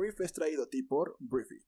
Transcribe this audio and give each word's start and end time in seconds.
Brief 0.00 0.18
es 0.22 0.32
traído 0.32 0.62
a 0.62 0.66
ti 0.66 0.82
por 0.82 1.14
Briefy. 1.18 1.62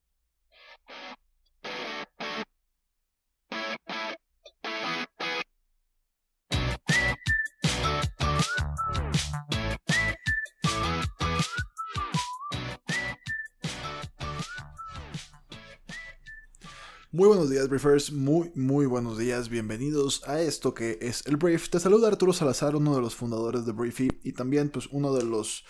Muy 17.11 17.27
buenos 17.27 17.51
días, 17.51 17.69
Briefers. 17.69 18.11
Muy, 18.11 18.51
muy 18.55 18.87
buenos 18.87 19.19
días. 19.19 19.47
Bienvenidos 19.47 20.27
a 20.27 20.41
esto 20.41 20.73
que 20.73 20.97
es 20.99 21.23
el 21.27 21.37
Brief. 21.37 21.69
Te 21.69 21.79
saluda 21.79 22.07
Arturo 22.07 22.33
Salazar, 22.33 22.75
uno 22.75 22.95
de 22.95 23.01
los 23.01 23.13
fundadores 23.13 23.67
de 23.67 23.73
Briefy 23.73 24.09
y 24.23 24.33
también, 24.33 24.69
pues, 24.69 24.87
uno 24.87 25.13
de 25.13 25.23
los, 25.23 25.63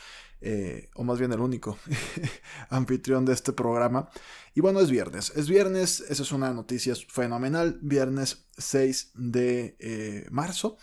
eh, 0.46 0.90
o 0.96 1.04
más 1.04 1.20
bien 1.20 1.32
el 1.32 1.40
único 1.40 1.78
anfitrión 2.70 3.24
de 3.26 3.34
este 3.34 3.54
programa. 3.54 4.10
Y 4.54 4.62
bueno, 4.62 4.82
es 4.82 4.92
viernes. 4.92 5.32
Es 5.36 5.48
viernes, 5.48 6.02
esa 6.10 6.24
es 6.24 6.32
una 6.32 6.54
noticia 6.54 6.94
fenomenal. 7.08 7.80
Viernes 7.82 8.46
6 8.58 9.12
de 9.16 9.78
eh, 9.80 10.28
marzo. 10.32 10.78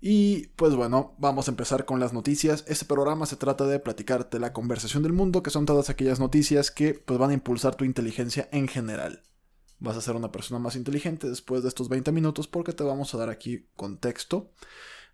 Y 0.00 0.48
pues 0.56 0.74
bueno, 0.74 1.14
vamos 1.18 1.48
a 1.48 1.52
empezar 1.52 1.84
con 1.86 2.00
las 2.00 2.12
noticias. 2.12 2.64
Este 2.68 2.84
programa 2.84 3.24
se 3.24 3.36
trata 3.36 3.66
de 3.66 3.78
platicarte 3.78 4.38
la 4.38 4.52
conversación 4.52 5.02
del 5.02 5.12
mundo, 5.12 5.42
que 5.42 5.50
son 5.50 5.64
todas 5.64 5.88
aquellas 5.88 6.20
noticias 6.20 6.70
que 6.70 6.92
pues 6.94 7.18
van 7.18 7.30
a 7.30 7.34
impulsar 7.34 7.76
tu 7.76 7.84
inteligencia 7.84 8.48
en 8.52 8.68
general 8.68 9.22
vas 9.82 9.96
a 9.96 10.00
ser 10.00 10.14
una 10.14 10.30
persona 10.30 10.60
más 10.60 10.76
inteligente 10.76 11.28
después 11.28 11.62
de 11.62 11.68
estos 11.68 11.88
20 11.88 12.12
minutos 12.12 12.46
porque 12.46 12.72
te 12.72 12.84
vamos 12.84 13.12
a 13.14 13.18
dar 13.18 13.28
aquí 13.30 13.66
contexto 13.74 14.52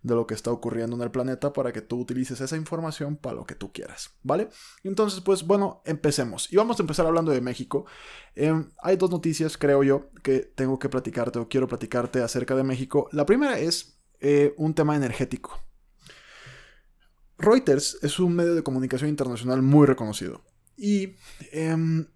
de 0.02 0.14
lo 0.14 0.26
que 0.26 0.34
está 0.34 0.50
ocurriendo 0.50 0.96
en 0.96 1.02
el 1.02 1.10
planeta 1.10 1.52
para 1.52 1.72
que 1.72 1.82
tú 1.82 1.98
utilices 1.98 2.40
esa 2.40 2.56
información 2.56 3.16
para 3.16 3.36
lo 3.36 3.44
que 3.44 3.54
tú 3.54 3.72
quieras, 3.72 4.10
¿vale? 4.22 4.48
Entonces, 4.84 5.20
pues 5.20 5.44
bueno, 5.44 5.82
empecemos. 5.84 6.52
Y 6.52 6.56
vamos 6.56 6.78
a 6.78 6.82
empezar 6.82 7.06
hablando 7.06 7.32
de 7.32 7.40
México. 7.40 7.86
Em, 8.34 8.70
hay 8.82 8.96
dos 8.96 9.10
noticias, 9.10 9.58
creo 9.58 9.82
yo, 9.82 10.10
que 10.22 10.40
tengo 10.40 10.78
que 10.78 10.88
platicarte 10.88 11.38
o 11.38 11.48
quiero 11.48 11.66
platicarte 11.66 12.22
acerca 12.22 12.54
de 12.54 12.64
México. 12.64 13.08
La 13.12 13.26
primera 13.26 13.58
es 13.58 14.00
eh, 14.20 14.54
un 14.56 14.74
tema 14.74 14.94
energético. 14.94 15.58
Reuters 17.38 17.98
es 18.02 18.18
un 18.18 18.34
medio 18.34 18.54
de 18.54 18.62
comunicación 18.62 19.10
internacional 19.10 19.62
muy 19.62 19.86
reconocido. 19.86 20.42
Y 20.76 21.16
em, 21.52 22.06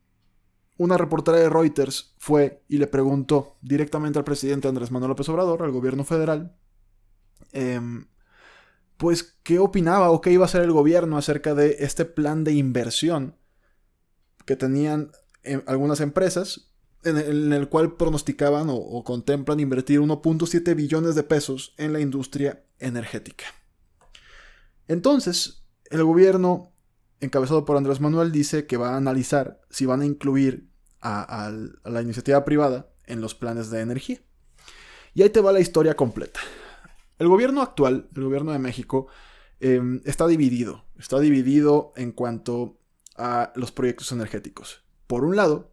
una 0.79 0.97
reportera 0.99 1.39
de 1.39 1.49
Reuters 1.49 2.15
fue 2.19 2.63
y 2.69 2.79
le 2.79 2.87
preguntó 2.87 3.57
directamente 3.61 4.19
al 4.19 4.25
presidente 4.25 4.69
Andrés 4.69 4.91
Manuel 4.91 5.11
López 5.11 5.29
Obrador, 5.29 5.63
al 5.63 5.71
gobierno 5.71 6.05
federal, 6.05 6.57
em, 7.53 8.07
pues 8.97 9.37
qué 9.43 9.59
opinaba 9.59 10.11
o 10.11 10.21
qué 10.21 10.33
iba 10.33 10.45
a 10.45 10.47
hacer 10.47 10.63
el 10.63 10.73
gobierno 10.73 11.19
acerca 11.19 11.55
de 11.55 11.77
este 11.81 12.05
plan 12.05 12.45
de 12.45 12.53
inversión 12.53 13.37
que 14.45 14.57
tenían 14.57 15.13
algunas 15.67 16.01
empresas, 16.01 16.73
en 17.05 17.53
el, 17.53 17.69
cual 17.69 17.97
pronosticaban 17.97 18.69
o 18.71 19.03
contemplan 19.03 19.59
invertir 19.59 20.01
1.7 20.01 20.77
billones 20.77 21.17
de 21.17 21.25
pesos 21.25 21.75
en 21.77 21.93
la 21.93 22.01
industria 22.01 22.65
energética. 22.79 23.45
Entonces, 24.87 25.65
el 25.91 26.05
gobierno 26.05 26.73
encabezado 27.21 27.65
por 27.65 27.77
Andrés 27.77 28.01
Manuel 28.01 28.33
dice 28.33 28.67
que 28.67 28.77
va 28.77 28.91
a 28.91 28.97
analizar 28.97 29.61
si 29.71 29.87
van 29.87 30.01
a 30.01 30.07
incluir 30.07 30.69
a, 31.01 31.53
la 31.85 32.03
iniciativa 32.03 32.45
privada 32.45 32.93
en 33.07 33.21
los 33.21 33.35
planes 33.35 33.71
de 33.71 33.81
energía. 33.81 34.21
Y 35.15 35.23
ahí 35.23 35.31
te 35.31 35.41
va 35.41 35.53
la 35.53 35.61
historia 35.61 35.95
completa. 35.95 36.41
El 37.23 37.29
gobierno 37.29 37.63
actual, 37.63 38.09
el 38.17 38.25
gobierno 38.25 38.51
de 38.51 38.59
México, 38.59 39.07
em, 39.61 40.01
está 40.05 40.27
dividido. 40.27 40.87
Está 40.99 41.21
dividido 41.21 41.93
en 41.95 42.11
cuanto 42.11 42.81
a 43.17 43.53
los 43.55 43.71
proyectos 43.71 44.11
energéticos. 44.11 44.83
Por 45.07 45.25
un 45.25 45.37
lado, 45.37 45.71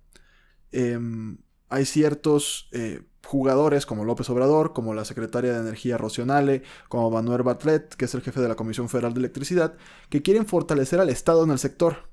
em, 0.72 1.39
hay 1.67 1.86
ciertos 1.86 2.70
eh, 2.72 3.02
jugadores 3.25 3.88
como 3.88 4.05
López 4.05 4.30
Obrador, 4.30 4.73
como 4.73 4.94
la 4.94 5.05
secretaria 5.05 5.53
de 5.53 5.61
Energía 5.61 5.98
Rocionale, 5.98 6.61
como 6.88 7.09
Manuel 7.09 7.42
Batlet, 7.42 7.95
que 7.95 8.05
es 8.05 8.14
el 8.14 8.21
jefe 8.21 8.42
de 8.42 8.48
la 8.48 8.55
Comisión 8.55 8.88
Federal 8.88 9.15
de 9.15 9.21
Electricidad, 9.21 9.76
que 10.11 10.21
quieren 10.21 10.45
fortalecer 10.45 10.99
al 10.99 11.09
Estado 11.09 11.43
en 11.43 11.49
el 11.49 11.58
sector. 11.58 12.11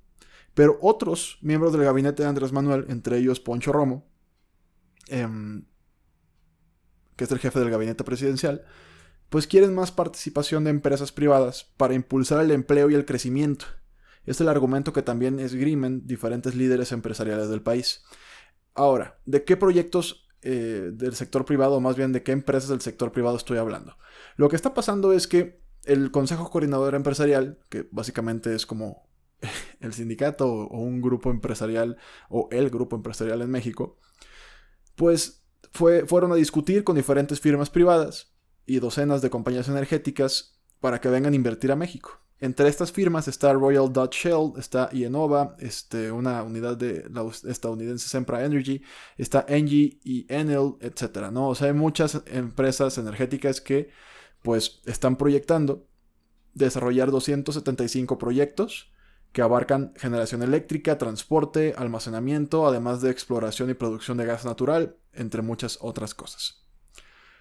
Pero 0.54 0.78
otros 0.80 1.36
miembros 1.42 1.75
del 1.75 1.84
gabinete 1.84 2.22
de 2.22 2.30
Andrés 2.30 2.52
Manuel, 2.52 2.86
entre 2.88 3.19
ellos 3.19 3.38
Poncho 3.38 3.70
Romo, 3.70 4.08
em, 5.08 5.66
que 7.16 7.25
es 7.25 7.30
el 7.30 7.38
jefe 7.38 7.58
del 7.58 7.69
gabinete 7.69 8.02
presidencial, 8.02 8.64
pues 9.28 9.47
quieren 9.47 9.75
más 9.75 9.92
participación 9.92 10.64
de 10.64 10.70
empresas 10.70 11.12
privadas 11.12 11.72
para 11.76 11.94
impulsar 11.94 12.44
el 12.44 12.50
empleo 12.50 12.91
y 12.91 12.94
el 12.94 13.04
crecimiento. 13.04 13.66
Es 14.25 14.41
el 14.41 14.48
argumento 14.48 14.92
que 14.92 15.03
también 15.03 15.38
esgrimen 15.38 16.06
diferentes 16.06 16.54
líderes 16.54 16.92
empresariales 16.92 17.48
del 17.48 17.62
país. 17.62 18.04
Ahora, 18.75 19.19
¿de 19.25 19.44
qué 19.44 19.56
proyectos 19.56 20.28
eh, 20.42 20.91
del 20.92 21.14
sector 21.14 21.44
privado, 21.44 21.76
o 21.76 21.81
más 21.81 21.97
bien 21.97 22.12
de 22.12 22.22
qué 22.22 22.32
empresas 22.32 22.69
del 22.69 22.81
sector 22.81 23.12
privado 23.12 23.37
estoy 23.37 23.59
hablando? 23.59 23.97
Lo 24.37 24.48
que 24.48 24.56
está 24.56 24.75
pasando 24.75 25.12
es 25.12 25.26
que 25.26 25.60
el 25.84 26.10
Consejo 26.10 26.50
Coordinador 26.50 26.94
Empresarial, 26.94 27.58
que 27.69 27.88
básicamente 27.91 28.54
es 28.54 28.66
como 28.66 29.08
el 29.81 29.93
sindicato 29.93 30.48
o 30.48 30.81
un 30.81 31.00
grupo 31.00 31.31
empresarial 31.31 31.97
o 32.28 32.48
el 32.50 32.70
grupo 32.70 32.97
empresarial 32.97 33.43
en 33.43 33.50
México, 33.50 33.98
pues 34.97 35.44
fue, 35.72 36.06
fueron 36.06 36.32
a 36.32 36.37
discutir 36.37 36.84
con 36.84 36.97
diferentes 36.97 37.41
firmas 37.41 37.70
privadas 37.70 38.35
y 38.66 38.78
docenas 38.81 39.22
de 39.22 39.31
compañías 39.31 39.69
energéticas 39.69 40.59
para 40.81 41.00
que 41.00 41.09
vengan 41.09 41.32
a 41.32 41.37
invertir 41.37 41.72
a 41.72 41.77
México. 41.77 42.21
Entre 42.38 42.69
estas 42.69 42.93
firmas 42.93 43.28
está 43.28 43.54
Royal 43.54 43.91
Dutch 43.91 44.25
Shell, 44.25 44.53
está 44.59 44.91
Ienova, 44.93 45.56
este, 45.59 46.12
una 46.12 46.43
unidad 46.43 46.76
de 46.76 47.09
la 47.09 47.25
estadounidense 47.50 48.09
Sempra 48.09 48.44
Energy, 48.44 48.82
está 49.16 49.47
Engie 49.49 49.99
y 50.05 50.26
Enel, 50.28 50.75
etc. 50.81 51.31
¿no? 51.32 51.49
O 51.49 51.55
sea, 51.55 51.69
hay 51.69 51.72
muchas 51.72 52.22
empresas 52.26 52.99
energéticas 52.99 53.62
que 53.62 53.88
pues 54.43 54.82
están 54.84 55.16
proyectando 55.16 55.88
desarrollar 56.53 57.10
275 57.10 58.19
proyectos 58.19 58.93
que 59.32 59.43
abarcan 59.43 59.93
generación 59.97 60.43
eléctrica, 60.43 60.99
transporte, 60.99 61.75
almacenamiento, 61.76 62.66
además 62.66 63.00
de 63.00 63.10
exploración 63.10 63.71
y 63.71 63.75
producción 63.75 64.16
de 64.16 64.25
gas 64.25 64.44
natural, 64.44 64.97
entre 65.12 65.43
muchas 65.43 65.78
otras 65.81 66.15
cosas. 66.15 66.66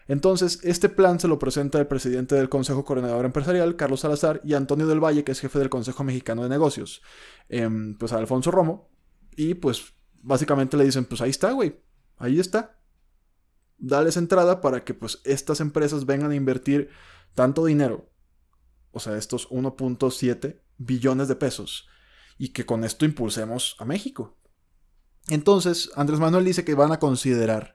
Entonces, 0.07 0.59
este 0.63 0.89
plan 0.89 1.19
se 1.19 1.27
lo 1.27 1.39
presenta 1.39 1.79
el 1.79 1.88
presidente 1.88 2.35
del 2.35 2.49
Consejo 2.49 2.85
Coordinador 2.85 3.25
Empresarial, 3.25 3.75
Carlos 3.75 4.01
Salazar, 4.01 4.39
y 4.43 4.53
Antonio 4.53 4.85
del 4.85 5.03
Valle, 5.03 5.23
que 5.23 5.31
es 5.31 5.39
jefe 5.39 5.57
del 5.57 5.69
Consejo 5.69 6.03
Mexicano 6.03 6.43
de 6.43 6.49
Negocios, 6.49 7.01
em, 7.49 7.97
pues 7.97 8.13
a 8.13 8.17
Alfonso 8.17 8.51
Romo, 8.51 8.89
y 9.35 9.55
pues 9.55 9.93
básicamente 10.21 10.77
le 10.77 10.85
dicen, 10.85 11.05
pues 11.05 11.21
ahí 11.21 11.31
está, 11.31 11.51
güey, 11.51 11.79
ahí 12.17 12.39
está. 12.39 12.79
Dales 13.77 14.17
entrada 14.17 14.61
para 14.61 14.83
que 14.83 14.93
pues 14.93 15.21
estas 15.23 15.59
empresas 15.59 16.05
vengan 16.05 16.31
a 16.31 16.35
invertir 16.35 16.89
tanto 17.33 17.66
dinero, 17.66 18.09
o 18.91 18.99
sea, 18.99 19.17
estos 19.17 19.49
1.7 19.49 20.61
billones 20.77 21.27
de 21.27 21.35
pesos 21.35 21.87
y 22.37 22.49
que 22.49 22.66
con 22.66 22.83
esto 22.83 23.05
impulsemos 23.05 23.75
a 23.79 23.85
México. 23.85 24.37
Entonces, 25.29 25.89
Andrés 25.95 26.19
Manuel 26.19 26.45
dice 26.45 26.63
que 26.63 26.75
van 26.75 26.91
a 26.91 26.99
considerar, 26.99 27.75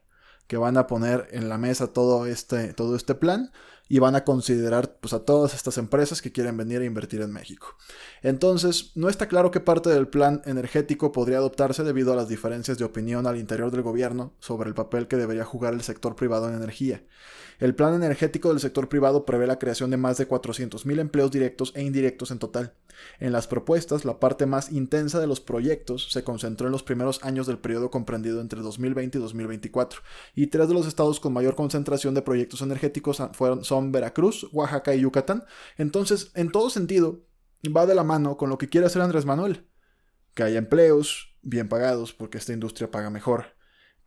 que 0.50 0.56
van 0.56 0.76
a 0.76 0.88
poner 0.88 1.28
en 1.30 1.48
la 1.48 1.58
mesa 1.58 1.92
todo 1.92 2.26
este, 2.26 2.74
todo 2.74 2.96
este 2.96 3.14
plan 3.14 3.52
y 3.90 3.98
van 3.98 4.14
a 4.14 4.24
considerar 4.24 4.98
pues, 5.00 5.12
a 5.12 5.24
todas 5.24 5.52
estas 5.52 5.76
empresas 5.76 6.22
que 6.22 6.30
quieren 6.30 6.56
venir 6.56 6.80
a 6.80 6.84
invertir 6.84 7.22
en 7.22 7.32
México. 7.32 7.76
Entonces, 8.22 8.92
no 8.94 9.08
está 9.08 9.26
claro 9.26 9.50
qué 9.50 9.58
parte 9.58 9.90
del 9.90 10.06
plan 10.06 10.42
energético 10.46 11.10
podría 11.10 11.38
adoptarse 11.38 11.82
debido 11.82 12.12
a 12.12 12.16
las 12.16 12.28
diferencias 12.28 12.78
de 12.78 12.84
opinión 12.84 13.26
al 13.26 13.36
interior 13.36 13.72
del 13.72 13.82
gobierno 13.82 14.32
sobre 14.38 14.68
el 14.68 14.74
papel 14.74 15.08
que 15.08 15.16
debería 15.16 15.44
jugar 15.44 15.74
el 15.74 15.82
sector 15.82 16.14
privado 16.14 16.48
en 16.48 16.54
energía. 16.54 17.02
El 17.58 17.74
plan 17.74 17.92
energético 17.94 18.48
del 18.48 18.60
sector 18.60 18.88
privado 18.88 19.26
prevé 19.26 19.46
la 19.46 19.58
creación 19.58 19.90
de 19.90 19.98
más 19.98 20.16
de 20.16 20.26
400.000 20.26 20.98
empleos 20.98 21.30
directos 21.30 21.72
e 21.74 21.82
indirectos 21.82 22.30
en 22.30 22.38
total. 22.38 22.74
En 23.18 23.32
las 23.32 23.46
propuestas, 23.46 24.04
la 24.04 24.18
parte 24.18 24.46
más 24.46 24.72
intensa 24.72 25.20
de 25.20 25.26
los 25.26 25.40
proyectos 25.40 26.10
se 26.10 26.24
concentró 26.24 26.68
en 26.68 26.72
los 26.72 26.82
primeros 26.82 27.22
años 27.22 27.46
del 27.46 27.58
periodo 27.58 27.90
comprendido 27.90 28.40
entre 28.40 28.60
2020 28.60 29.18
y 29.18 29.20
2024, 29.20 30.00
y 30.34 30.46
tres 30.46 30.68
de 30.68 30.74
los 30.74 30.86
estados 30.86 31.20
con 31.20 31.32
mayor 31.32 31.54
concentración 31.54 32.14
de 32.14 32.22
proyectos 32.22 32.62
energéticos 32.62 33.22
fueron, 33.32 33.64
son 33.64 33.79
Veracruz, 33.88 34.48
Oaxaca 34.52 34.94
y 34.94 35.00
Yucatán. 35.00 35.44
Entonces, 35.76 36.30
en 36.34 36.52
todo 36.52 36.70
sentido, 36.70 37.24
va 37.74 37.86
de 37.86 37.94
la 37.94 38.04
mano 38.04 38.36
con 38.36 38.50
lo 38.50 38.58
que 38.58 38.68
quiere 38.68 38.86
hacer 38.86 39.02
Andrés 39.02 39.26
Manuel. 39.26 39.66
Que 40.34 40.42
haya 40.44 40.58
empleos 40.58 41.36
bien 41.42 41.68
pagados, 41.68 42.12
porque 42.12 42.38
esta 42.38 42.52
industria 42.52 42.90
paga 42.90 43.10
mejor. 43.10 43.56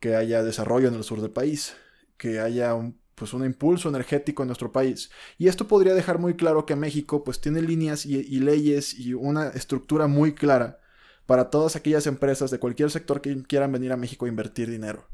Que 0.00 0.16
haya 0.16 0.42
desarrollo 0.42 0.88
en 0.88 0.94
el 0.94 1.04
sur 1.04 1.20
del 1.20 1.30
país. 1.30 1.74
Que 2.16 2.40
haya 2.40 2.74
un 2.74 2.98
pues 3.14 3.32
un 3.32 3.44
impulso 3.44 3.88
energético 3.88 4.42
en 4.42 4.48
nuestro 4.48 4.72
país. 4.72 5.10
Y 5.38 5.48
esto 5.48 5.68
podría 5.68 5.94
dejar 5.94 6.18
muy 6.18 6.34
claro 6.34 6.66
que 6.66 6.76
México 6.76 7.24
pues 7.24 7.40
tiene 7.40 7.62
líneas 7.62 8.06
y, 8.06 8.40
leyes 8.40 8.98
y 8.98 9.14
una 9.14 9.48
estructura 9.50 10.06
muy 10.06 10.34
clara 10.34 10.80
para 11.26 11.50
todas 11.50 11.76
aquellas 11.76 12.06
empresas 12.06 12.50
de 12.50 12.58
cualquier 12.58 12.90
sector 12.90 13.20
que 13.20 13.42
quieran 13.44 13.72
venir 13.72 13.92
a 13.92 13.96
México 13.96 14.26
a 14.26 14.28
invertir 14.28 14.70
dinero. 14.70 15.08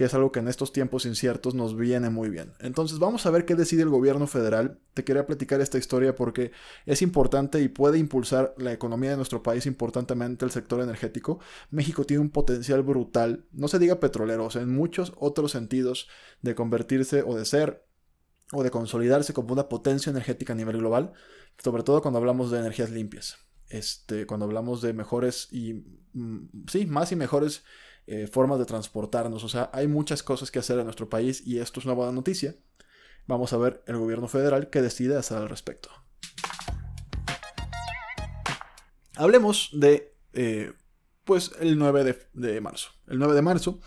Que 0.00 0.06
es 0.06 0.14
algo 0.14 0.32
que 0.32 0.40
en 0.40 0.48
estos 0.48 0.72
tiempos 0.72 1.04
inciertos 1.04 1.54
nos 1.54 1.76
viene 1.76 2.08
muy 2.08 2.30
bien. 2.30 2.54
Entonces 2.58 2.98
vamos 2.98 3.26
a 3.26 3.30
ver 3.30 3.44
qué 3.44 3.54
decide 3.54 3.82
el 3.82 3.90
gobierno 3.90 4.26
federal. 4.26 4.78
Te 4.94 5.04
quería 5.04 5.26
platicar 5.26 5.60
esta 5.60 5.76
historia 5.76 6.14
porque 6.14 6.52
es 6.86 7.02
importante 7.02 7.60
y 7.60 7.68
puede 7.68 7.98
impulsar 7.98 8.54
la 8.56 8.72
economía 8.72 9.10
de 9.10 9.18
nuestro 9.18 9.42
país, 9.42 9.66
importantemente 9.66 10.46
el 10.46 10.52
sector 10.52 10.80
energético. 10.80 11.38
México 11.70 12.04
tiene 12.04 12.22
un 12.22 12.30
potencial 12.30 12.82
brutal, 12.82 13.44
no 13.52 13.68
se 13.68 13.78
diga 13.78 14.00
petrolero, 14.00 14.46
o 14.46 14.50
sea, 14.50 14.62
en 14.62 14.74
muchos 14.74 15.12
otros 15.18 15.52
sentidos 15.52 16.08
de 16.40 16.54
convertirse 16.54 17.22
o 17.22 17.36
de 17.36 17.44
ser 17.44 17.84
o 18.54 18.62
de 18.62 18.70
consolidarse 18.70 19.34
como 19.34 19.52
una 19.52 19.68
potencia 19.68 20.08
energética 20.08 20.54
a 20.54 20.56
nivel 20.56 20.78
global, 20.78 21.12
sobre 21.62 21.82
todo 21.82 22.00
cuando 22.00 22.16
hablamos 22.16 22.50
de 22.50 22.58
energías 22.60 22.88
limpias. 22.88 23.36
Este, 23.68 24.24
cuando 24.24 24.46
hablamos 24.46 24.80
de 24.80 24.94
mejores 24.94 25.48
y 25.52 25.84
mm, 26.14 26.64
sí, 26.68 26.86
más 26.86 27.12
y 27.12 27.16
mejores 27.16 27.64
eh, 28.12 28.26
formas 28.26 28.58
de 28.58 28.64
transportarnos. 28.64 29.44
O 29.44 29.48
sea, 29.48 29.70
hay 29.72 29.86
muchas 29.86 30.24
cosas 30.24 30.50
que 30.50 30.58
hacer 30.58 30.76
en 30.80 30.84
nuestro 30.84 31.08
país 31.08 31.46
y 31.46 31.60
esto 31.60 31.78
es 31.78 31.86
una 31.86 31.94
buena 31.94 32.10
noticia. 32.10 32.56
Vamos 33.28 33.52
a 33.52 33.56
ver 33.56 33.84
el 33.86 33.98
gobierno 33.98 34.26
federal 34.26 34.68
qué 34.68 34.82
decide 34.82 35.16
hacer 35.16 35.36
al 35.36 35.48
respecto. 35.48 35.90
Hablemos 39.14 39.70
de, 39.72 40.16
eh, 40.32 40.72
pues, 41.24 41.52
el 41.60 41.78
9 41.78 42.18
de 42.32 42.60
marzo. 42.60 42.90
El 43.06 43.20
9 43.20 43.32
de 43.32 43.42
marzo 43.42 43.80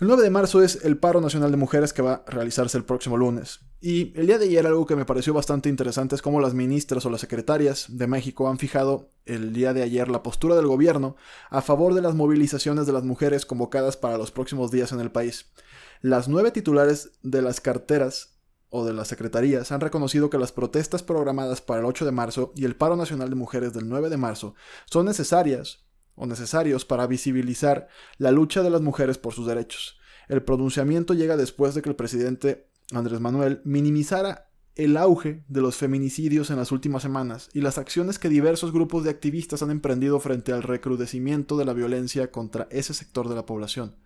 el 0.00 0.08
9 0.08 0.24
de 0.24 0.30
marzo 0.30 0.60
es 0.60 0.84
el 0.84 0.98
paro 0.98 1.20
nacional 1.20 1.52
de 1.52 1.56
mujeres 1.56 1.92
que 1.92 2.02
va 2.02 2.24
a 2.26 2.30
realizarse 2.30 2.76
el 2.76 2.84
próximo 2.84 3.16
lunes. 3.16 3.60
Y 3.80 4.12
el 4.18 4.26
día 4.26 4.38
de 4.38 4.46
ayer 4.46 4.66
algo 4.66 4.86
que 4.86 4.96
me 4.96 5.04
pareció 5.04 5.32
bastante 5.32 5.68
interesante 5.68 6.16
es 6.16 6.22
cómo 6.22 6.40
las 6.40 6.52
ministras 6.52 7.06
o 7.06 7.10
las 7.10 7.20
secretarias 7.20 7.86
de 7.88 8.08
México 8.08 8.48
han 8.48 8.58
fijado 8.58 9.10
el 9.24 9.52
día 9.52 9.72
de 9.72 9.82
ayer 9.82 10.08
la 10.08 10.24
postura 10.24 10.56
del 10.56 10.66
gobierno 10.66 11.14
a 11.48 11.62
favor 11.62 11.94
de 11.94 12.02
las 12.02 12.16
movilizaciones 12.16 12.86
de 12.86 12.92
las 12.92 13.04
mujeres 13.04 13.46
convocadas 13.46 13.96
para 13.96 14.18
los 14.18 14.32
próximos 14.32 14.72
días 14.72 14.90
en 14.90 14.98
el 14.98 15.12
país. 15.12 15.52
Las 16.00 16.28
nueve 16.28 16.50
titulares 16.50 17.12
de 17.22 17.42
las 17.42 17.60
carteras 17.60 18.40
o 18.70 18.84
de 18.84 18.94
las 18.94 19.06
secretarías 19.06 19.70
han 19.70 19.80
reconocido 19.80 20.28
que 20.28 20.38
las 20.38 20.50
protestas 20.50 21.04
programadas 21.04 21.60
para 21.60 21.78
el 21.78 21.86
8 21.86 22.04
de 22.04 22.10
marzo 22.10 22.52
y 22.56 22.64
el 22.64 22.74
paro 22.74 22.96
nacional 22.96 23.30
de 23.30 23.36
mujeres 23.36 23.72
del 23.72 23.88
9 23.88 24.10
de 24.10 24.16
marzo 24.16 24.56
son 24.86 25.06
necesarias 25.06 25.83
o 26.16 26.26
necesarios 26.26 26.84
para 26.84 27.06
visibilizar 27.06 27.88
la 28.18 28.30
lucha 28.30 28.62
de 28.62 28.70
las 28.70 28.80
mujeres 28.80 29.18
por 29.18 29.34
sus 29.34 29.46
derechos. 29.46 29.98
El 30.28 30.42
pronunciamiento 30.42 31.14
llega 31.14 31.36
después 31.36 31.74
de 31.74 31.82
que 31.82 31.90
el 31.90 31.96
presidente 31.96 32.68
Andrés 32.92 33.20
Manuel 33.20 33.60
minimizara 33.64 34.48
el 34.76 34.96
auge 34.96 35.44
de 35.48 35.60
los 35.60 35.76
feminicidios 35.76 36.50
en 36.50 36.56
las 36.56 36.72
últimas 36.72 37.02
semanas 37.02 37.48
y 37.52 37.60
las 37.60 37.78
acciones 37.78 38.18
que 38.18 38.28
diversos 38.28 38.72
grupos 38.72 39.04
de 39.04 39.10
activistas 39.10 39.62
han 39.62 39.70
emprendido 39.70 40.18
frente 40.18 40.52
al 40.52 40.62
recrudecimiento 40.62 41.56
de 41.56 41.64
la 41.64 41.72
violencia 41.74 42.30
contra 42.32 42.66
ese 42.70 42.92
sector 42.92 43.28
de 43.28 43.36
la 43.36 43.46
población. 43.46 43.96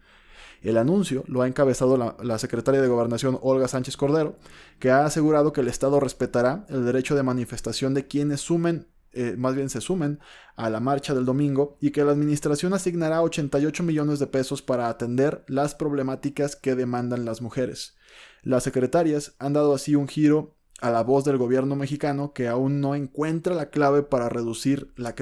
El 0.60 0.76
anuncio 0.76 1.25
lo 1.26 1.43
ha 1.43 1.46
encabezado 1.46 1.96
la, 1.96 2.38
secretaria 2.38 2.82
de 2.82 2.88
Gobernación 2.88 3.38
Olga 3.43 3.69
Sánchez 3.69 3.96
Cordero, 3.96 4.37
que 4.81 4.90
ha 4.90 5.05
asegurado 5.05 5.52
que 5.52 5.60
el 5.60 5.69
Estado 5.69 6.00
respetará 6.00 6.66
el 6.69 6.84
derecho 6.84 7.14
de 7.14 7.22
manifestación 7.22 7.94
de 7.94 8.06
quienes 8.06 8.40
sumen 8.40 8.88
eh, 9.12 9.34
más 9.38 9.55
bien 9.55 9.70
se 9.70 9.81
sumen 9.81 10.20
a 10.56 10.70
la 10.70 10.81
marcha 10.81 11.14
del 11.14 11.25
domingo 11.25 11.78
y 11.81 11.90
que 11.90 12.05
la 12.05 12.12
administración 12.12 12.75
asignará 12.75 13.22
88 13.22 13.82
millones 13.82 14.19
de 14.19 14.26
pesos 14.26 14.62
para 14.62 14.88
atender 14.88 15.44
las 15.49 15.75
problemáticas 15.75 16.56
que 16.56 16.75
demandan 16.75 17.25
las 17.25 17.40
mujeres. 17.40 17.96
Las 18.43 18.64
secretarias 18.64 19.34
han 19.38 19.55
dado 19.55 19.75
así 19.75 19.94
un 19.94 20.08
giro 20.08 20.56
a 20.81 20.90
la 20.90 21.02
voz 21.02 21.25
del 21.25 21.38
gobierno 21.38 21.75
mexicano 21.75 22.32
que 22.32 22.46
aún 22.46 22.81
no 22.81 22.94
encuentra 22.94 23.55
la 23.55 23.70
clave 23.70 24.02
para 24.02 24.28
reducir 24.28 24.93
la 24.96 25.14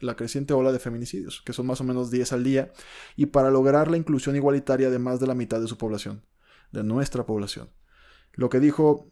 la 0.00 0.16
creciente 0.16 0.54
ola 0.54 0.72
de 0.72 0.78
feminicidios, 0.78 1.42
que 1.44 1.52
son 1.52 1.66
más 1.66 1.80
o 1.80 1.84
menos 1.84 2.10
10 2.10 2.32
al 2.32 2.44
día, 2.44 2.72
y 3.16 3.26
para 3.26 3.50
lograr 3.50 3.90
la 3.90 3.96
inclusión 3.96 4.36
igualitaria 4.36 4.90
de 4.90 4.98
más 4.98 5.18
de 5.18 5.26
la 5.26 5.34
mitad 5.34 5.60
de 5.60 5.66
su 5.66 5.76
población, 5.76 6.22
de 6.70 6.84
nuestra 6.84 7.26
población. 7.26 7.70
Lo 8.32 8.48
que 8.48 8.60
dijo 8.60 9.10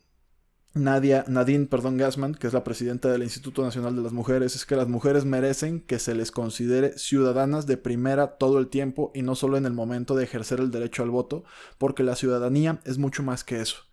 Nadia, 0.75 1.25
Nadine 1.29 1.67
perdón, 1.67 1.97
Gassman, 1.97 2.35
que 2.35 2.49
es 2.49 2.53
la 2.53 2.65
presidenta 2.65 3.09
del 3.09 3.23
Instituto 3.23 3.63
Nacional 3.63 3.95
de 3.95 4.03
las 4.03 4.13
Mujeres, 4.13 4.57
es 4.57 4.67
que 4.67 4.75
las 4.75 4.89
mujeres 4.89 5.25
merecen 5.25 5.81
que 5.81 6.01
se 6.01 6.17
les 6.17 6.33
considere 6.33 6.99
ciudadanas 6.99 7.67
de 7.67 7.77
primera 7.77 8.39
todo 8.39 8.59
el 8.59 8.69
tiempo 8.69 9.13
y 9.15 9.23
no 9.23 9.37
solo 9.37 9.57
en 9.57 9.67
el 9.67 9.73
momento 9.73 10.17
de 10.17 10.25
ejercer 10.25 10.59
el 10.59 10.73
derecho 10.73 11.05
al 11.05 11.11
voto, 11.11 11.45
porque 11.79 12.03
la 12.03 12.17
ciudadanía 12.17 12.81
es 12.85 12.99
mucho 12.99 13.23
más 13.23 13.45
que 13.45 13.61
eso. 13.61 13.85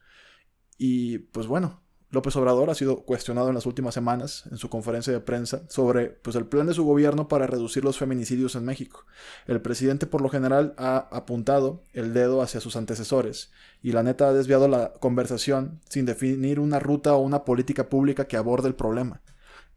Y 0.79 1.19
pues 1.19 1.45
bueno, 1.45 1.83
López 2.11 2.35
Obrador 2.35 2.69
ha 2.69 2.75
sido 2.75 3.03
cuestionado 3.03 3.47
en 3.47 3.55
las 3.55 3.65
últimas 3.65 3.93
semanas 3.93 4.43
en 4.51 4.57
su 4.57 4.69
conferencia 4.69 5.13
de 5.13 5.21
prensa 5.21 5.61
sobre 5.69 6.07
pues, 6.09 6.35
el 6.35 6.45
plan 6.45 6.67
de 6.67 6.73
su 6.73 6.83
gobierno 6.83 7.29
para 7.29 7.47
reducir 7.47 7.85
los 7.85 7.97
feminicidios 7.97 8.55
en 8.55 8.65
México. 8.65 9.05
El 9.47 9.61
presidente 9.61 10.07
por 10.07 10.21
lo 10.21 10.27
general 10.27 10.73
ha 10.77 11.07
apuntado 11.11 11.83
el 11.93 12.13
dedo 12.13 12.41
hacia 12.41 12.59
sus 12.59 12.75
antecesores 12.75 13.51
y 13.81 13.93
la 13.93 14.03
neta 14.03 14.27
ha 14.27 14.33
desviado 14.33 14.67
la 14.67 14.91
conversación 14.99 15.79
sin 15.89 16.05
definir 16.05 16.59
una 16.59 16.79
ruta 16.79 17.15
o 17.15 17.21
una 17.21 17.45
política 17.45 17.87
pública 17.87 18.25
que 18.25 18.35
aborde 18.35 18.67
el 18.67 18.75
problema. 18.75 19.21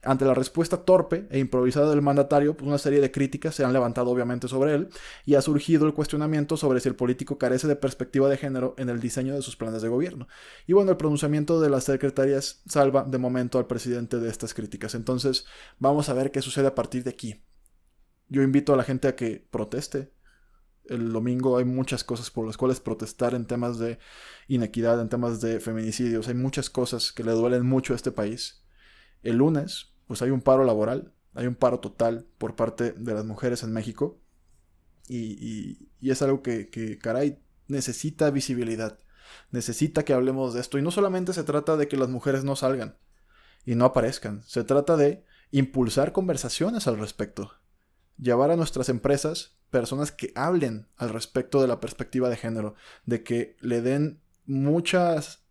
Ante 0.04 0.24
la 0.24 0.34
respuesta 0.34 0.84
torpe 0.84 1.26
e 1.30 1.38
improvisada 1.38 1.90
del 1.90 2.02
mandatario, 2.02 2.56
pues 2.56 2.68
una 2.68 2.78
serie 2.78 3.00
de 3.00 3.10
críticas 3.10 3.54
se 3.54 3.64
han 3.64 3.72
levantado 3.72 4.10
obviamente 4.10 4.48
sobre 4.48 4.74
él 4.74 4.88
y 5.24 5.34
ha 5.34 5.42
surgido 5.42 5.86
el 5.86 5.94
cuestionamiento 5.94 6.56
sobre 6.56 6.80
si 6.80 6.88
el 6.88 6.96
político 6.96 7.38
carece 7.38 7.66
de 7.66 7.76
perspectiva 7.76 8.28
de 8.28 8.36
género 8.36 8.74
en 8.78 8.88
el 8.88 9.00
diseño 9.00 9.34
de 9.34 9.42
sus 9.42 9.56
planes 9.56 9.82
de 9.82 9.88
gobierno. 9.88 10.28
Y 10.66 10.72
bueno, 10.72 10.90
el 10.90 10.96
pronunciamiento 10.96 11.60
de 11.60 11.70
las 11.70 11.84
secretarias 11.84 12.62
salva 12.66 13.04
de 13.04 13.18
momento 13.18 13.58
al 13.58 13.66
presidente 13.66 14.18
de 14.18 14.28
estas 14.28 14.54
críticas. 14.54 14.94
Entonces, 14.94 15.46
vamos 15.78 16.08
a 16.08 16.14
ver 16.14 16.30
qué 16.30 16.42
sucede 16.42 16.66
a 16.66 16.74
partir 16.74 17.04
de 17.04 17.10
aquí. 17.10 17.42
Yo 18.28 18.42
invito 18.42 18.74
a 18.74 18.76
la 18.76 18.84
gente 18.84 19.08
a 19.08 19.16
que 19.16 19.46
proteste. 19.50 20.12
El 20.84 21.12
domingo 21.12 21.56
hay 21.56 21.64
muchas 21.64 22.04
cosas 22.04 22.30
por 22.30 22.46
las 22.46 22.56
cuales 22.56 22.80
protestar 22.80 23.34
en 23.34 23.46
temas 23.46 23.78
de 23.78 23.98
inequidad, 24.48 25.00
en 25.00 25.08
temas 25.08 25.40
de 25.40 25.60
feminicidios. 25.60 26.28
Hay 26.28 26.34
muchas 26.34 26.68
cosas 26.68 27.12
que 27.12 27.24
le 27.24 27.32
duelen 27.32 27.64
mucho 27.64 27.94
a 27.94 27.96
este 27.96 28.12
país. 28.12 28.64
El 29.22 29.36
lunes 29.36 29.93
pues 30.06 30.22
hay 30.22 30.30
un 30.30 30.40
paro 30.40 30.64
laboral, 30.64 31.12
hay 31.34 31.46
un 31.46 31.54
paro 31.54 31.80
total 31.80 32.26
por 32.38 32.56
parte 32.56 32.92
de 32.92 33.14
las 33.14 33.24
mujeres 33.24 33.62
en 33.62 33.72
México. 33.72 34.20
Y, 35.08 35.88
es 36.00 36.22
algo 36.22 36.42
que, 36.42 36.70
que, 36.70 36.98
caray, 36.98 37.42
necesita 37.66 38.30
visibilidad. 38.30 38.98
Necesita 39.50 40.04
que 40.04 40.12
hablemos 40.12 40.54
de 40.54 40.60
esto. 40.60 40.78
Y 40.78 40.82
no 40.82 40.90
solamente 40.90 41.32
se 41.32 41.44
trata 41.44 41.76
de 41.76 41.88
que 41.88 41.96
las 41.96 42.08
mujeres 42.08 42.44
no 42.44 42.56
salgan 42.56 42.96
y 43.64 43.74
no 43.74 43.84
aparezcan. 43.84 44.42
Se 44.44 44.64
trata 44.64 44.96
de 44.96 45.24
impulsar 45.50 46.12
conversaciones 46.12 46.86
al 46.86 46.98
respecto. 46.98 47.52
Llevar 48.16 48.50
a 48.50 48.56
nuestras 48.56 48.88
empresas 48.88 49.56
personas 49.70 50.12
que 50.12 50.32
hablen 50.36 50.88
al 50.96 51.10
respecto 51.10 51.60
de 51.60 51.68
la 51.68 51.80
perspectiva 51.80 52.28
de 52.28 52.36
género. 52.36 52.74
De 53.06 53.22
que 53.22 53.56
le 53.60 53.80
den 53.80 54.20
muchas 54.46 55.44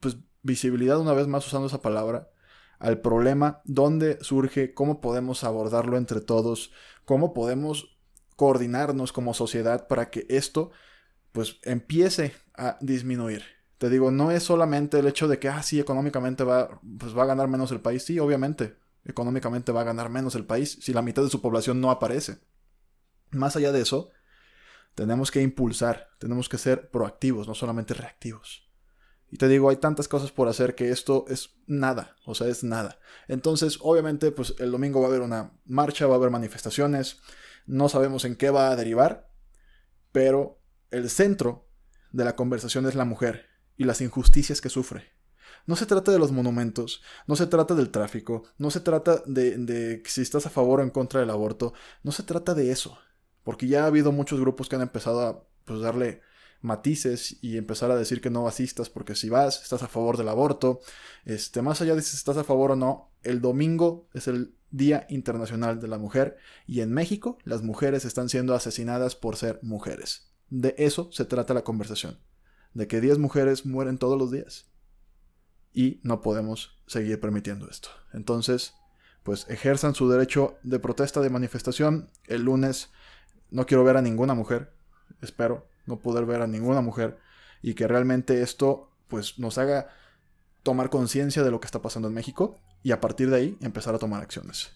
pues, 0.00 0.16
visibilidad, 0.42 0.98
una 0.98 1.12
vez 1.12 1.26
más 1.26 1.46
usando 1.46 1.68
esa 1.68 1.82
palabra, 1.82 2.30
al 2.78 3.00
problema, 3.00 3.60
dónde 3.64 4.18
surge, 4.22 4.74
cómo 4.74 5.00
podemos 5.00 5.44
abordarlo 5.44 5.96
entre 5.96 6.20
todos, 6.20 6.72
cómo 7.04 7.34
podemos 7.34 7.98
coordinarnos 8.36 9.12
como 9.12 9.34
sociedad 9.34 9.88
para 9.88 10.10
que 10.10 10.26
esto 10.28 10.70
pues 11.32 11.58
empiece 11.64 12.34
a 12.54 12.78
disminuir. 12.80 13.42
Te 13.78 13.90
digo, 13.90 14.10
no 14.10 14.30
es 14.30 14.42
solamente 14.42 14.98
el 14.98 15.06
hecho 15.06 15.28
de 15.28 15.38
que, 15.38 15.48
ah, 15.48 15.62
sí, 15.62 15.78
económicamente 15.78 16.44
va, 16.44 16.80
pues 16.98 17.16
va 17.16 17.22
a 17.22 17.26
ganar 17.26 17.48
menos 17.48 17.70
el 17.70 17.80
país. 17.80 18.04
Sí, 18.04 18.18
obviamente, 18.18 18.76
económicamente 19.04 19.72
va 19.72 19.82
a 19.82 19.84
ganar 19.84 20.08
menos 20.08 20.34
el 20.34 20.44
país 20.44 20.78
si 20.80 20.92
la 20.92 21.02
mitad 21.02 21.22
de 21.22 21.30
su 21.30 21.40
población 21.40 21.80
no 21.80 21.90
aparece. 21.90 22.38
Más 23.30 23.56
allá 23.56 23.72
de 23.72 23.80
eso, 23.80 24.10
tenemos 24.94 25.30
que 25.30 25.42
impulsar, 25.42 26.08
tenemos 26.18 26.48
que 26.48 26.58
ser 26.58 26.90
proactivos, 26.90 27.46
no 27.46 27.54
solamente 27.54 27.94
reactivos. 27.94 28.67
Y 29.30 29.36
te 29.36 29.48
digo, 29.48 29.68
hay 29.68 29.76
tantas 29.76 30.08
cosas 30.08 30.32
por 30.32 30.48
hacer 30.48 30.74
que 30.74 30.90
esto 30.90 31.26
es 31.28 31.50
nada, 31.66 32.16
o 32.24 32.34
sea, 32.34 32.48
es 32.48 32.64
nada. 32.64 32.98
Entonces, 33.26 33.78
obviamente, 33.82 34.32
pues 34.32 34.54
el 34.58 34.70
domingo 34.70 35.00
va 35.00 35.06
a 35.06 35.10
haber 35.10 35.22
una 35.22 35.52
marcha, 35.66 36.06
va 36.06 36.14
a 36.14 36.16
haber 36.16 36.30
manifestaciones, 36.30 37.20
no 37.66 37.88
sabemos 37.90 38.24
en 38.24 38.36
qué 38.36 38.50
va 38.50 38.70
a 38.70 38.76
derivar, 38.76 39.30
pero 40.12 40.62
el 40.90 41.10
centro 41.10 41.68
de 42.12 42.24
la 42.24 42.36
conversación 42.36 42.86
es 42.86 42.94
la 42.94 43.04
mujer 43.04 43.46
y 43.76 43.84
las 43.84 44.00
injusticias 44.00 44.62
que 44.62 44.70
sufre. 44.70 45.12
No 45.66 45.76
se 45.76 45.84
trata 45.84 46.10
de 46.10 46.18
los 46.18 46.32
monumentos, 46.32 47.02
no 47.26 47.36
se 47.36 47.46
trata 47.46 47.74
del 47.74 47.90
tráfico, 47.90 48.44
no 48.56 48.70
se 48.70 48.80
trata 48.80 49.22
de, 49.26 49.58
de 49.58 50.02
si 50.06 50.22
estás 50.22 50.46
a 50.46 50.50
favor 50.50 50.80
o 50.80 50.82
en 50.82 50.90
contra 50.90 51.20
del 51.20 51.28
aborto, 51.28 51.74
no 52.02 52.12
se 52.12 52.22
trata 52.22 52.54
de 52.54 52.70
eso, 52.70 52.98
porque 53.44 53.66
ya 53.66 53.84
ha 53.84 53.86
habido 53.86 54.10
muchos 54.10 54.40
grupos 54.40 54.68
que 54.68 54.76
han 54.76 54.82
empezado 54.82 55.20
a 55.20 55.46
pues, 55.66 55.80
darle 55.80 56.22
matices 56.60 57.38
y 57.40 57.56
empezar 57.56 57.90
a 57.90 57.96
decir 57.96 58.20
que 58.20 58.30
no 58.30 58.48
asistas 58.48 58.90
porque 58.90 59.14
si 59.14 59.28
vas, 59.28 59.62
estás 59.62 59.82
a 59.82 59.88
favor 59.88 60.16
del 60.16 60.28
aborto. 60.28 60.80
Este, 61.24 61.62
más 61.62 61.80
allá 61.80 61.94
de 61.94 62.02
si 62.02 62.16
estás 62.16 62.36
a 62.36 62.44
favor 62.44 62.72
o 62.72 62.76
no, 62.76 63.10
el 63.22 63.40
domingo 63.40 64.08
es 64.14 64.28
el 64.28 64.54
Día 64.70 65.06
Internacional 65.08 65.80
de 65.80 65.88
la 65.88 65.98
Mujer 65.98 66.36
y 66.66 66.80
en 66.80 66.92
México 66.92 67.38
las 67.44 67.62
mujeres 67.62 68.04
están 68.04 68.28
siendo 68.28 68.54
asesinadas 68.54 69.16
por 69.16 69.36
ser 69.36 69.58
mujeres. 69.62 70.30
De 70.50 70.74
eso 70.78 71.10
se 71.12 71.24
trata 71.24 71.54
la 71.54 71.64
conversación, 71.64 72.18
de 72.74 72.86
que 72.86 73.00
10 73.00 73.18
mujeres 73.18 73.66
mueren 73.66 73.98
todos 73.98 74.18
los 74.18 74.30
días. 74.30 74.66
Y 75.72 76.00
no 76.02 76.22
podemos 76.22 76.78
seguir 76.86 77.20
permitiendo 77.20 77.68
esto. 77.68 77.90
Entonces, 78.12 78.74
pues 79.22 79.46
ejerzan 79.48 79.94
su 79.94 80.08
derecho 80.08 80.56
de 80.62 80.78
protesta, 80.78 81.20
de 81.20 81.30
manifestación. 81.30 82.10
El 82.26 82.42
lunes 82.42 82.90
no 83.50 83.66
quiero 83.66 83.84
ver 83.84 83.96
a 83.96 84.02
ninguna 84.02 84.34
mujer, 84.34 84.72
espero, 85.20 85.68
no 85.88 85.98
poder 85.98 86.26
ver 86.26 86.42
a 86.42 86.46
ninguna 86.46 86.80
mujer 86.80 87.18
y 87.62 87.74
que 87.74 87.88
realmente 87.88 88.42
esto 88.42 88.90
pues 89.08 89.38
nos 89.38 89.58
haga 89.58 89.88
tomar 90.62 90.90
conciencia 90.90 91.42
de 91.42 91.50
lo 91.50 91.60
que 91.60 91.66
está 91.66 91.82
pasando 91.82 92.08
en 92.08 92.14
México 92.14 92.56
y 92.82 92.92
a 92.92 93.00
partir 93.00 93.30
de 93.30 93.36
ahí 93.36 93.58
empezar 93.60 93.94
a 93.94 93.98
tomar 93.98 94.22
acciones. 94.22 94.70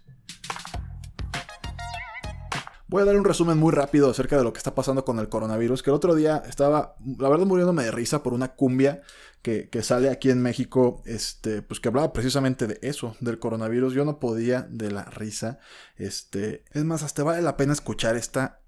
Voy 2.88 3.00
a 3.00 3.06
dar 3.06 3.16
un 3.16 3.24
resumen 3.24 3.56
muy 3.56 3.72
rápido 3.72 4.10
acerca 4.10 4.36
de 4.36 4.44
lo 4.44 4.52
que 4.52 4.58
está 4.58 4.74
pasando 4.74 5.04
con 5.04 5.18
el 5.18 5.30
coronavirus, 5.30 5.82
que 5.82 5.88
el 5.88 5.96
otro 5.96 6.14
día 6.14 6.42
estaba, 6.46 6.96
la 7.18 7.30
verdad, 7.30 7.46
muriéndome 7.46 7.84
de 7.84 7.90
risa 7.90 8.22
por 8.22 8.34
una 8.34 8.54
cumbia 8.54 9.00
que, 9.42 9.68
sale 9.82 10.10
aquí 10.10 10.30
en 10.30 10.42
México, 10.42 11.02
este, 11.04 11.62
pues 11.62 11.80
que 11.80 11.88
hablaba 11.88 12.12
precisamente 12.12 12.66
de 12.66 12.78
eso, 12.82 13.16
del 13.20 13.38
coronavirus. 13.38 13.94
Yo 13.94 14.04
no 14.04 14.20
podía 14.20 14.62
de 14.62 14.90
la 14.90 15.04
risa. 15.04 15.58
Este, 15.96 16.64
es 16.72 16.84
más, 16.84 17.02
hasta 17.02 17.24
vale 17.24 17.42
la 17.42 17.56
pena 17.56 17.72
escuchar 17.72 18.14
esta, 18.16 18.60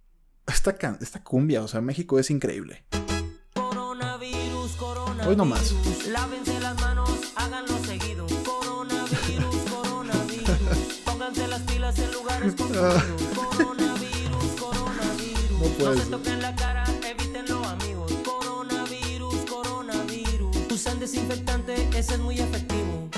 esta, 0.47 0.77
esta 1.01 1.23
cumbia, 1.23 1.63
o 1.63 1.69
sea, 1.69 1.81
México 1.81 2.19
es 2.19 2.31
increíble. 2.31 2.85
Coronavirus, 3.55 4.73
coronavirus. 4.77 5.27
Hoy 5.27 5.37
no 5.37 5.45
más. 5.45 5.75
Lávense 6.09 6.61
las 6.61 6.81
manos, 6.81 7.11
háganlo 7.37 7.79
seguido. 7.85 8.27
Coronavirus, 8.45 9.57
coronavirus. 9.71 10.51
Pónganse 11.05 11.49
las 11.49 11.63
pilas 11.63 11.99
en 11.99 12.13
lugares 12.13 12.55
no 15.79 15.95
se 15.97 16.11
toquen 16.11 16.41
la 16.41 16.55
cara, 16.57 16.85
evítenlo 17.07 17.65
amigos. 17.65 18.13
Coronavirus, 18.25 19.45
coronavirus. 19.47 20.57
Usan 20.73 21.01
desinfectante, 21.01 21.75
ese 21.97 22.15
es 22.15 22.19
muy 22.21 22.39
efectivo. 22.41 23.11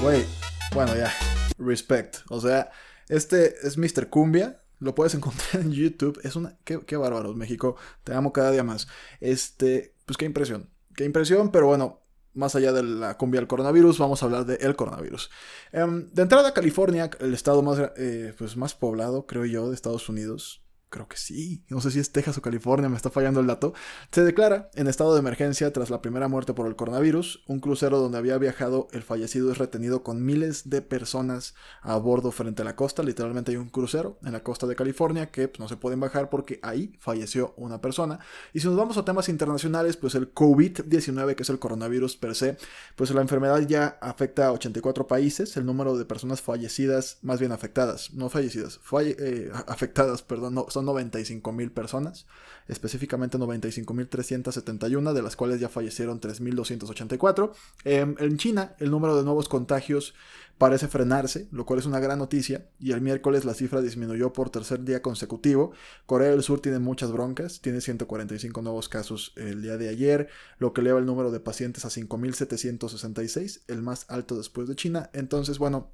Güey, 0.00 0.24
bueno 0.72 0.94
ya, 0.94 1.12
respect. 1.58 2.18
O 2.28 2.40
sea, 2.40 2.70
este 3.08 3.66
es 3.66 3.76
Mr. 3.76 4.08
Cumbia. 4.08 4.60
Lo 4.80 4.94
puedes 4.94 5.14
encontrar 5.16 5.62
en 5.62 5.72
YouTube. 5.72 6.20
Es 6.24 6.36
una. 6.36 6.58
Qué, 6.64 6.80
qué 6.84 6.96
México. 7.36 7.76
Te 8.04 8.14
amo 8.14 8.32
cada 8.32 8.50
día 8.50 8.64
más. 8.64 8.88
Este. 9.20 9.94
Pues 10.06 10.16
qué 10.16 10.24
impresión. 10.24 10.70
Qué 10.96 11.04
impresión, 11.04 11.52
pero 11.52 11.66
bueno, 11.66 12.00
más 12.34 12.56
allá 12.56 12.72
de 12.72 12.82
la 12.82 13.16
cumbia 13.16 13.40
del 13.40 13.48
coronavirus, 13.48 13.98
vamos 13.98 14.22
a 14.22 14.26
hablar 14.26 14.44
del 14.44 14.58
el 14.60 14.74
coronavirus. 14.74 15.30
Em, 15.72 16.10
de 16.10 16.22
entrada, 16.22 16.52
California, 16.52 17.10
el 17.20 17.32
estado 17.32 17.62
más, 17.62 17.78
eh, 17.96 18.34
pues 18.36 18.56
más 18.56 18.74
poblado, 18.74 19.26
creo 19.26 19.44
yo, 19.44 19.68
de 19.68 19.74
Estados 19.76 20.08
Unidos 20.08 20.64
creo 20.90 21.08
que 21.08 21.16
sí, 21.16 21.64
no 21.68 21.80
sé 21.80 21.90
si 21.90 22.00
es 22.00 22.12
Texas 22.12 22.36
o 22.38 22.42
California, 22.42 22.88
me 22.88 22.96
está 22.96 23.10
fallando 23.10 23.40
el 23.40 23.46
dato, 23.46 23.72
se 24.10 24.22
declara 24.24 24.70
en 24.74 24.88
estado 24.88 25.14
de 25.14 25.20
emergencia 25.20 25.72
tras 25.72 25.88
la 25.88 26.02
primera 26.02 26.28
muerte 26.28 26.52
por 26.52 26.66
el 26.66 26.76
coronavirus. 26.76 27.44
Un 27.46 27.60
crucero 27.60 27.98
donde 27.98 28.18
había 28.18 28.36
viajado 28.38 28.88
el 28.92 29.02
fallecido 29.02 29.50
es 29.52 29.58
retenido 29.58 30.02
con 30.02 30.24
miles 30.24 30.68
de 30.68 30.82
personas 30.82 31.54
a 31.82 31.96
bordo 31.96 32.30
frente 32.32 32.62
a 32.62 32.64
la 32.64 32.76
costa. 32.76 33.02
Literalmente 33.02 33.52
hay 33.52 33.56
un 33.56 33.70
crucero 33.70 34.18
en 34.24 34.32
la 34.32 34.42
costa 34.42 34.66
de 34.66 34.76
California 34.76 35.30
que 35.30 35.48
pues, 35.48 35.60
no 35.60 35.68
se 35.68 35.76
pueden 35.76 36.00
bajar 36.00 36.28
porque 36.28 36.60
ahí 36.62 36.96
falleció 36.98 37.54
una 37.56 37.80
persona. 37.80 38.18
Y 38.52 38.60
si 38.60 38.66
nos 38.66 38.76
vamos 38.76 38.96
a 38.98 39.04
temas 39.04 39.28
internacionales, 39.28 39.96
pues 39.96 40.14
el 40.14 40.34
COVID-19, 40.34 41.34
que 41.34 41.42
es 41.42 41.50
el 41.50 41.58
coronavirus 41.58 42.16
per 42.16 42.34
se, 42.34 42.56
pues 42.96 43.10
la 43.10 43.20
enfermedad 43.20 43.60
ya 43.60 43.98
afecta 44.00 44.46
a 44.46 44.52
84 44.52 45.06
países. 45.06 45.56
El 45.56 45.66
número 45.66 45.96
de 45.96 46.04
personas 46.04 46.42
fallecidas, 46.42 47.18
más 47.22 47.38
bien 47.40 47.52
afectadas, 47.52 48.12
no 48.12 48.28
fallecidas, 48.28 48.80
eh, 49.00 49.50
afectadas, 49.66 50.22
perdón, 50.22 50.54
no, 50.54 50.66
95 50.82 51.52
mil 51.52 51.70
personas, 51.72 52.26
específicamente 52.68 53.38
95.371, 53.38 55.12
de 55.12 55.22
las 55.22 55.36
cuales 55.36 55.60
ya 55.60 55.68
fallecieron 55.68 56.20
3.284. 56.20 57.52
Em, 57.84 58.14
en 58.18 58.36
China, 58.36 58.74
el 58.78 58.90
número 58.90 59.16
de 59.16 59.24
nuevos 59.24 59.48
contagios 59.48 60.14
parece 60.58 60.88
frenarse, 60.88 61.48
lo 61.52 61.64
cual 61.64 61.78
es 61.78 61.86
una 61.86 62.00
gran 62.00 62.18
noticia, 62.18 62.66
y 62.78 62.92
el 62.92 63.00
miércoles 63.00 63.46
la 63.46 63.54
cifra 63.54 63.80
disminuyó 63.80 64.32
por 64.32 64.50
tercer 64.50 64.84
día 64.84 65.00
consecutivo. 65.00 65.72
Corea 66.04 66.30
del 66.30 66.42
Sur 66.42 66.60
tiene 66.60 66.78
muchas 66.78 67.12
broncas, 67.12 67.60
tiene 67.60 67.80
145 67.80 68.60
nuevos 68.60 68.88
casos 68.90 69.32
el 69.36 69.62
día 69.62 69.78
de 69.78 69.88
ayer, 69.88 70.28
lo 70.58 70.74
que 70.74 70.82
eleva 70.82 70.98
el 70.98 71.06
número 71.06 71.30
de 71.30 71.40
pacientes 71.40 71.86
a 71.86 71.88
5.766, 71.88 73.62
el 73.68 73.80
más 73.80 74.04
alto 74.08 74.36
después 74.36 74.68
de 74.68 74.76
China. 74.76 75.08
Entonces, 75.14 75.58
bueno, 75.58 75.92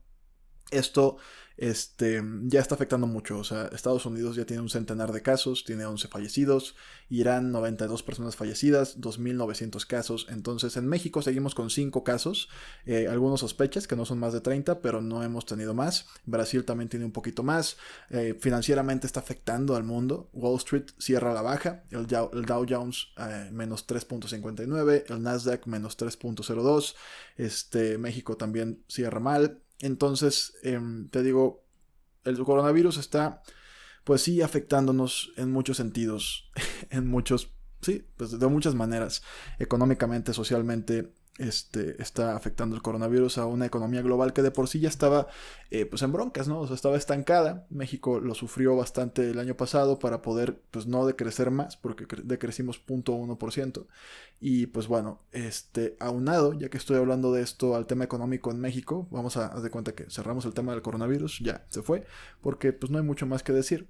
esto 0.70 1.18
este, 1.56 2.22
ya 2.44 2.60
está 2.60 2.74
afectando 2.74 3.06
mucho. 3.06 3.38
O 3.38 3.44
sea, 3.44 3.68
Estados 3.72 4.04
Unidos 4.06 4.36
ya 4.36 4.44
tiene 4.44 4.62
un 4.62 4.68
centenar 4.68 5.12
de 5.12 5.22
casos, 5.22 5.64
tiene 5.64 5.86
11 5.86 6.08
fallecidos, 6.08 6.74
Irán 7.08 7.50
92 7.50 8.02
personas 8.02 8.36
fallecidas, 8.36 9.00
2.900 9.00 9.86
casos. 9.86 10.26
Entonces 10.28 10.76
en 10.76 10.86
México 10.86 11.22
seguimos 11.22 11.54
con 11.54 11.70
5 11.70 12.04
casos, 12.04 12.48
eh, 12.84 13.08
algunos 13.08 13.40
sospechas 13.40 13.86
que 13.86 13.96
no 13.96 14.04
son 14.04 14.18
más 14.18 14.32
de 14.32 14.40
30, 14.40 14.80
pero 14.80 15.00
no 15.00 15.22
hemos 15.22 15.46
tenido 15.46 15.74
más. 15.74 16.06
Brasil 16.26 16.64
también 16.64 16.88
tiene 16.88 17.06
un 17.06 17.12
poquito 17.12 17.42
más. 17.42 17.78
Eh, 18.10 18.36
financieramente 18.38 19.06
está 19.06 19.20
afectando 19.20 19.76
al 19.76 19.84
mundo. 19.84 20.28
Wall 20.32 20.56
Street 20.56 20.86
cierra 20.98 21.32
la 21.32 21.42
baja, 21.42 21.84
el 21.90 22.06
Dow, 22.06 22.66
Jones 22.68 23.08
eh, 23.16 23.48
menos 23.52 23.86
3.59, 23.86 25.04
el 25.08 25.22
Nasdaq 25.22 25.66
menos 25.66 25.96
3.02, 25.96 26.94
este, 27.36 27.98
México 27.98 28.36
también 28.36 28.82
cierra 28.88 29.20
mal. 29.20 29.62
Entonces, 29.80 30.54
em, 30.62 31.08
te 31.08 31.22
digo, 31.22 31.64
el 32.24 32.42
coronavirus 32.42 32.96
está, 32.98 33.42
pues 34.04 34.22
sí, 34.22 34.42
afectándonos 34.42 35.32
en 35.36 35.52
muchos 35.52 35.76
sentidos, 35.76 36.50
en 36.90 37.06
muchos, 37.06 37.52
sí, 37.82 38.04
pues 38.16 38.38
de 38.38 38.46
muchas 38.46 38.74
maneras, 38.74 39.22
económicamente, 39.58 40.32
socialmente, 40.32 41.12
este, 41.38 42.00
está 42.02 42.34
afectando 42.34 42.76
el 42.76 42.82
coronavirus 42.82 43.38
a 43.38 43.46
una 43.46 43.66
economía 43.66 44.02
global 44.02 44.32
que 44.32 44.42
de 44.42 44.50
por 44.50 44.68
sí 44.68 44.80
ya 44.80 44.88
estaba 44.88 45.26
eh, 45.70 45.84
pues 45.84 46.02
en 46.02 46.12
broncas, 46.12 46.48
¿no? 46.48 46.60
O 46.60 46.66
sea, 46.66 46.76
estaba 46.76 46.96
estancada. 46.96 47.66
México 47.70 48.20
lo 48.20 48.34
sufrió 48.34 48.74
bastante 48.76 49.30
el 49.30 49.38
año 49.38 49.56
pasado 49.56 49.98
para 49.98 50.22
poder 50.22 50.60
pues 50.70 50.86
no 50.86 51.06
decrecer 51.06 51.50
más, 51.50 51.76
porque 51.76 52.06
decrecimos 52.24 52.80
0.1%. 52.86 53.86
Y 54.40 54.66
pues 54.66 54.86
bueno, 54.86 55.20
este, 55.32 55.96
aunado, 56.00 56.54
ya 56.54 56.68
que 56.68 56.78
estoy 56.78 56.96
hablando 56.96 57.32
de 57.32 57.42
esto 57.42 57.76
al 57.76 57.86
tema 57.86 58.04
económico 58.04 58.50
en 58.50 58.60
México, 58.60 59.06
vamos 59.10 59.36
a 59.36 59.48
dar 59.48 59.70
cuenta 59.70 59.94
que 59.94 60.10
cerramos 60.10 60.44
el 60.46 60.54
tema 60.54 60.72
del 60.72 60.82
coronavirus, 60.82 61.40
ya 61.40 61.66
se 61.68 61.82
fue, 61.82 62.06
porque 62.40 62.72
pues 62.72 62.90
no 62.90 62.98
hay 62.98 63.04
mucho 63.04 63.26
más 63.26 63.42
que 63.42 63.52
decir. 63.52 63.88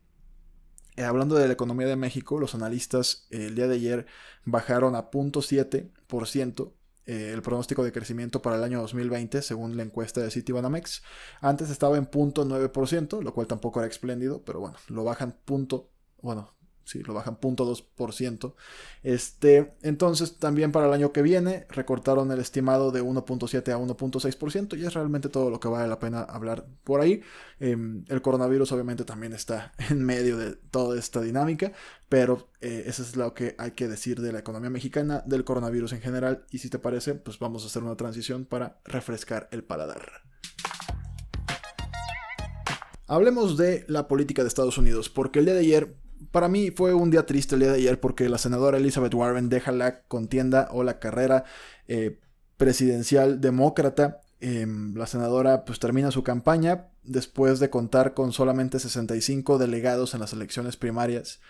Eh, 0.97 1.05
hablando 1.05 1.35
de 1.37 1.47
la 1.47 1.53
economía 1.53 1.87
de 1.87 1.97
México, 1.97 2.41
los 2.41 2.55
analistas 2.55 3.27
el 3.31 3.55
día 3.55 3.69
de 3.69 3.75
ayer 3.75 4.07
bajaron 4.47 4.95
a 4.95 5.11
0.7% 5.11 6.73
eh, 7.07 7.31
el 7.33 7.43
pronóstico 7.43 7.85
de 7.85 7.93
crecimiento 7.93 8.43
para 8.43 8.57
el 8.57 8.65
año 8.65 8.81
2020 8.81 9.43
según 9.43 9.77
la 9.77 9.85
encuesta 9.85 10.21
de 10.21 10.31
Citibanamex. 10.31 11.03
Antes 11.41 11.71
estaba 11.71 11.97
en 11.97 12.11
0.9%, 12.11 13.23
lo 13.23 13.33
cual 13.33 13.47
tampoco 13.47 13.81
era 13.81 13.89
espléndido, 13.89 14.43
pero 14.45 14.61
bueno, 14.61 14.77
lo 14.89 15.05
bajan 15.05 15.39
punto, 15.45 15.91
bueno, 16.21 16.56
sí, 16.87 17.03
lo 17.03 17.13
bajan 17.15 17.39
0.2%. 17.39 18.55
Este, 19.03 19.75
entonces 19.83 20.39
también 20.39 20.73
para 20.73 20.87
el 20.87 20.93
año 20.93 21.13
que 21.13 21.21
viene 21.21 21.67
recortaron 21.69 22.31
el 22.31 22.39
estimado 22.39 22.93
de 22.93 23.03
1.7 23.03 23.73
a 23.73 23.79
1.6% 23.79 24.79
y 24.79 24.87
es 24.87 24.95
realmente 24.95 25.29
todo 25.29 25.51
lo 25.51 25.61
que 25.61 25.69
vale 25.69 25.89
la 25.89 25.99
pena 25.99 26.23
hablar 26.23 26.67
por 26.85 27.01
ahí. 27.01 27.23
Em, 27.59 28.05
el 28.09 28.23
coronavirus 28.23 28.73
obviamente 28.73 29.05
también 29.05 29.33
está 29.33 29.73
en 29.91 30.03
medio 30.03 30.39
de 30.39 30.53
toda 30.53 30.99
esta 30.99 31.21
dinámica, 31.21 31.73
pero 32.09 32.49
eh, 32.61 32.85
eso 32.87 33.03
es 33.03 33.17
lo 33.17 33.35
que 33.35 33.57
hay 33.59 33.73
que 33.73 33.89
decir 33.89 34.21
de 34.21 34.33
la 34.33 34.39
economía 34.39 34.71
mexicana, 34.71 35.23
del 35.27 35.45
coronavirus 35.45 35.93
en 35.93 36.01
general 36.01 36.47
y 36.51 36.59
si 36.59 36.71
te 36.71 36.79
parece, 36.79 37.15
pues 37.15 37.39
vamos 37.41 37.65
a 37.65 37.67
hacer 37.67 37.83
una 37.83 37.97
transición 37.97 38.45
para 38.45 38.79
refrescar 38.85 39.49
el 39.51 39.65
paladar. 39.65 40.27
Hablemos 43.09 43.57
de 43.57 43.85
la 43.87 44.09
política 44.09 44.43
de 44.43 44.49
Estados 44.49 44.79
Unidos, 44.79 45.09
porque 45.09 45.39
el 45.39 45.45
día 45.45 45.55
de 45.55 45.61
ayer 45.61 45.95
para 46.31 46.49
mí 46.49 46.71
fue 46.71 46.95
un 46.95 47.11
día 47.11 47.27
triste 47.27 47.55
el 47.55 47.61
día 47.61 47.73
de 47.73 47.79
ayer 47.79 48.01
porque 48.01 48.29
la 48.29 48.39
senadora 48.39 48.79
Elizabeth 48.79 49.15
Warren 49.15 49.49
deja 49.49 49.73
la 49.73 50.03
contienda 50.03 50.69
o 50.71 50.83
la 50.83 50.99
carrera 50.99 51.45
eh, 51.89 52.21
presidencial 52.57 53.41
demócrata. 53.41 54.21
Em, 54.41 54.95
la 54.95 55.07
senadora 55.07 55.65
pues 55.65 55.79
termina 55.79 56.11
su 56.11 56.23
campaña 56.23 56.89
después 57.03 57.59
de 57.59 57.71
contar 57.71 58.15
con 58.15 58.33
solamente 58.33 58.79
65 58.79 59.59
delegados 59.59 60.15
en 60.15 60.21
las 60.21 60.33
elecciones 60.33 60.77
primarias 60.77 61.41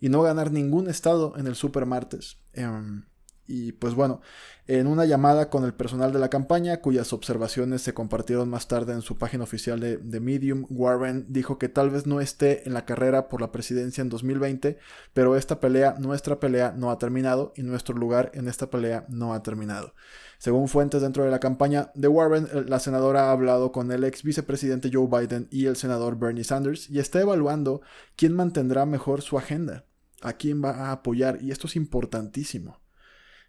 y 0.00 0.08
no 0.08 0.22
ganar 0.22 0.52
ningún 0.52 0.88
estado 0.88 1.34
en 1.36 1.46
el 1.46 1.56
super 1.56 1.86
martes. 1.86 2.38
Em, 2.52 3.04
y 3.46 3.72
pues 3.72 3.94
bueno, 3.94 4.20
en 4.68 4.88
una 4.88 5.04
llamada 5.04 5.48
con 5.48 5.64
el 5.64 5.74
personal 5.74 6.12
de 6.12 6.18
la 6.18 6.28
campaña, 6.28 6.80
cuyas 6.80 7.12
observaciones 7.12 7.82
se 7.82 7.94
compartieron 7.94 8.48
más 8.48 8.66
tarde 8.66 8.94
en 8.94 9.02
su 9.02 9.16
página 9.16 9.44
oficial 9.44 9.78
de, 9.78 10.20
Medium, 10.20 10.66
Warren 10.70 11.26
dijo 11.28 11.56
que 11.56 11.68
tal 11.68 11.90
vez 11.90 12.06
no 12.06 12.20
esté 12.20 12.66
en 12.66 12.74
la 12.74 12.84
carrera 12.84 13.28
por 13.28 13.40
la 13.40 13.52
presidencia 13.52 14.02
en 14.02 14.08
2020, 14.08 14.78
pero 15.14 15.36
esta 15.36 15.60
pelea, 15.60 15.94
nuestra 15.98 16.40
pelea, 16.40 16.74
no 16.76 16.90
ha 16.90 16.98
terminado 16.98 17.52
y 17.54 17.62
nuestro 17.62 17.94
lugar 17.94 18.32
en 18.34 18.48
esta 18.48 18.68
pelea 18.68 19.06
no 19.08 19.34
ha 19.34 19.42
terminado. 19.42 19.94
Según 20.38 20.68
fuentes 20.68 21.00
dentro 21.00 21.24
de 21.24 21.30
la 21.30 21.38
campaña 21.38 21.92
de 21.94 22.08
Warren, 22.08 22.48
la 22.68 22.80
senadora 22.80 23.28
ha 23.28 23.30
hablado 23.30 23.70
con 23.70 23.92
el 23.92 24.02
ex 24.02 24.24
vicepresidente 24.24 24.90
Joe 24.92 25.06
Biden 25.06 25.46
y 25.50 25.66
el 25.66 25.76
senador 25.76 26.18
Bernie 26.18 26.44
Sanders 26.44 26.90
y 26.90 26.98
está 26.98 27.20
evaluando 27.20 27.82
quién 28.16 28.34
mantendrá 28.34 28.84
mejor 28.84 29.22
su 29.22 29.38
agenda, 29.38 29.84
a 30.22 30.32
quién 30.32 30.62
va 30.62 30.70
a 30.70 30.92
apoyar, 30.92 31.38
y 31.40 31.52
esto 31.52 31.68
es 31.68 31.76
importantísimo. 31.76 32.80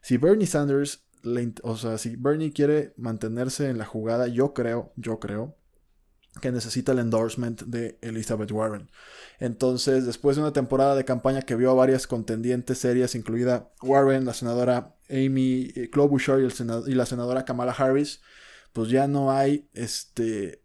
Si 0.07 0.15
Bernie 0.15 0.47
Sanders, 0.47 1.03
o 1.63 1.75
sea, 1.75 1.97
si 1.97 2.15
Bernie 2.15 2.53
quiere 2.53 2.93
mantenerse 2.95 3.69
en 3.69 3.77
la 3.77 3.83
jugada, 3.83 4.27
yo 4.29 4.53
creo, 4.53 4.93
yo 4.95 5.19
creo, 5.19 5.57
que 6.39 6.49
necesita 6.49 6.93
el 6.93 6.99
endorsement 6.99 7.63
de 7.63 7.97
Elizabeth 7.99 8.49
Warren. 8.53 8.89
Entonces, 9.41 10.05
después 10.05 10.37
de 10.37 10.43
una 10.43 10.53
temporada 10.53 10.95
de 10.95 11.03
campaña 11.03 11.41
que 11.41 11.57
vio 11.57 11.71
a 11.71 11.73
varias 11.73 12.07
contendientes 12.07 12.77
serias, 12.77 13.15
incluida 13.15 13.73
Warren, 13.81 14.23
la 14.23 14.33
senadora 14.33 14.95
Amy 15.09 15.73
Klobuchar 15.91 16.39
y, 16.39 16.89
y 16.89 16.95
la 16.95 17.05
senadora 17.05 17.43
Kamala 17.43 17.73
Harris, 17.73 18.21
pues 18.71 18.87
ya 18.89 19.09
no 19.09 19.33
hay 19.33 19.69
este, 19.73 20.63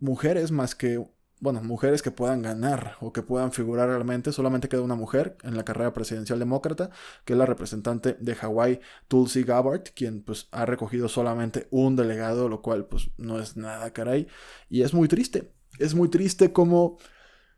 mujeres 0.00 0.50
más 0.50 0.74
que 0.74 1.06
bueno, 1.40 1.62
mujeres 1.62 2.02
que 2.02 2.10
puedan 2.10 2.40
ganar 2.40 2.96
o 3.00 3.12
que 3.12 3.22
puedan 3.22 3.52
figurar 3.52 3.88
realmente. 3.88 4.32
Solamente 4.32 4.68
queda 4.68 4.80
una 4.80 4.94
mujer 4.94 5.36
en 5.42 5.56
la 5.56 5.64
carrera 5.64 5.92
presidencial 5.92 6.38
demócrata, 6.38 6.90
que 7.24 7.34
es 7.34 7.38
la 7.38 7.46
representante 7.46 8.16
de 8.18 8.34
Hawái, 8.34 8.80
Tulsi 9.08 9.42
Gabbard, 9.42 9.82
quien 9.94 10.22
pues 10.22 10.48
ha 10.52 10.64
recogido 10.64 11.08
solamente 11.08 11.68
un 11.70 11.96
delegado, 11.96 12.48
lo 12.48 12.62
cual 12.62 12.86
pues 12.86 13.10
no 13.18 13.38
es 13.38 13.56
nada, 13.56 13.92
caray. 13.92 14.28
Y 14.70 14.82
es 14.82 14.94
muy 14.94 15.08
triste. 15.08 15.52
Es 15.78 15.94
muy 15.94 16.08
triste 16.08 16.52
como, 16.52 16.98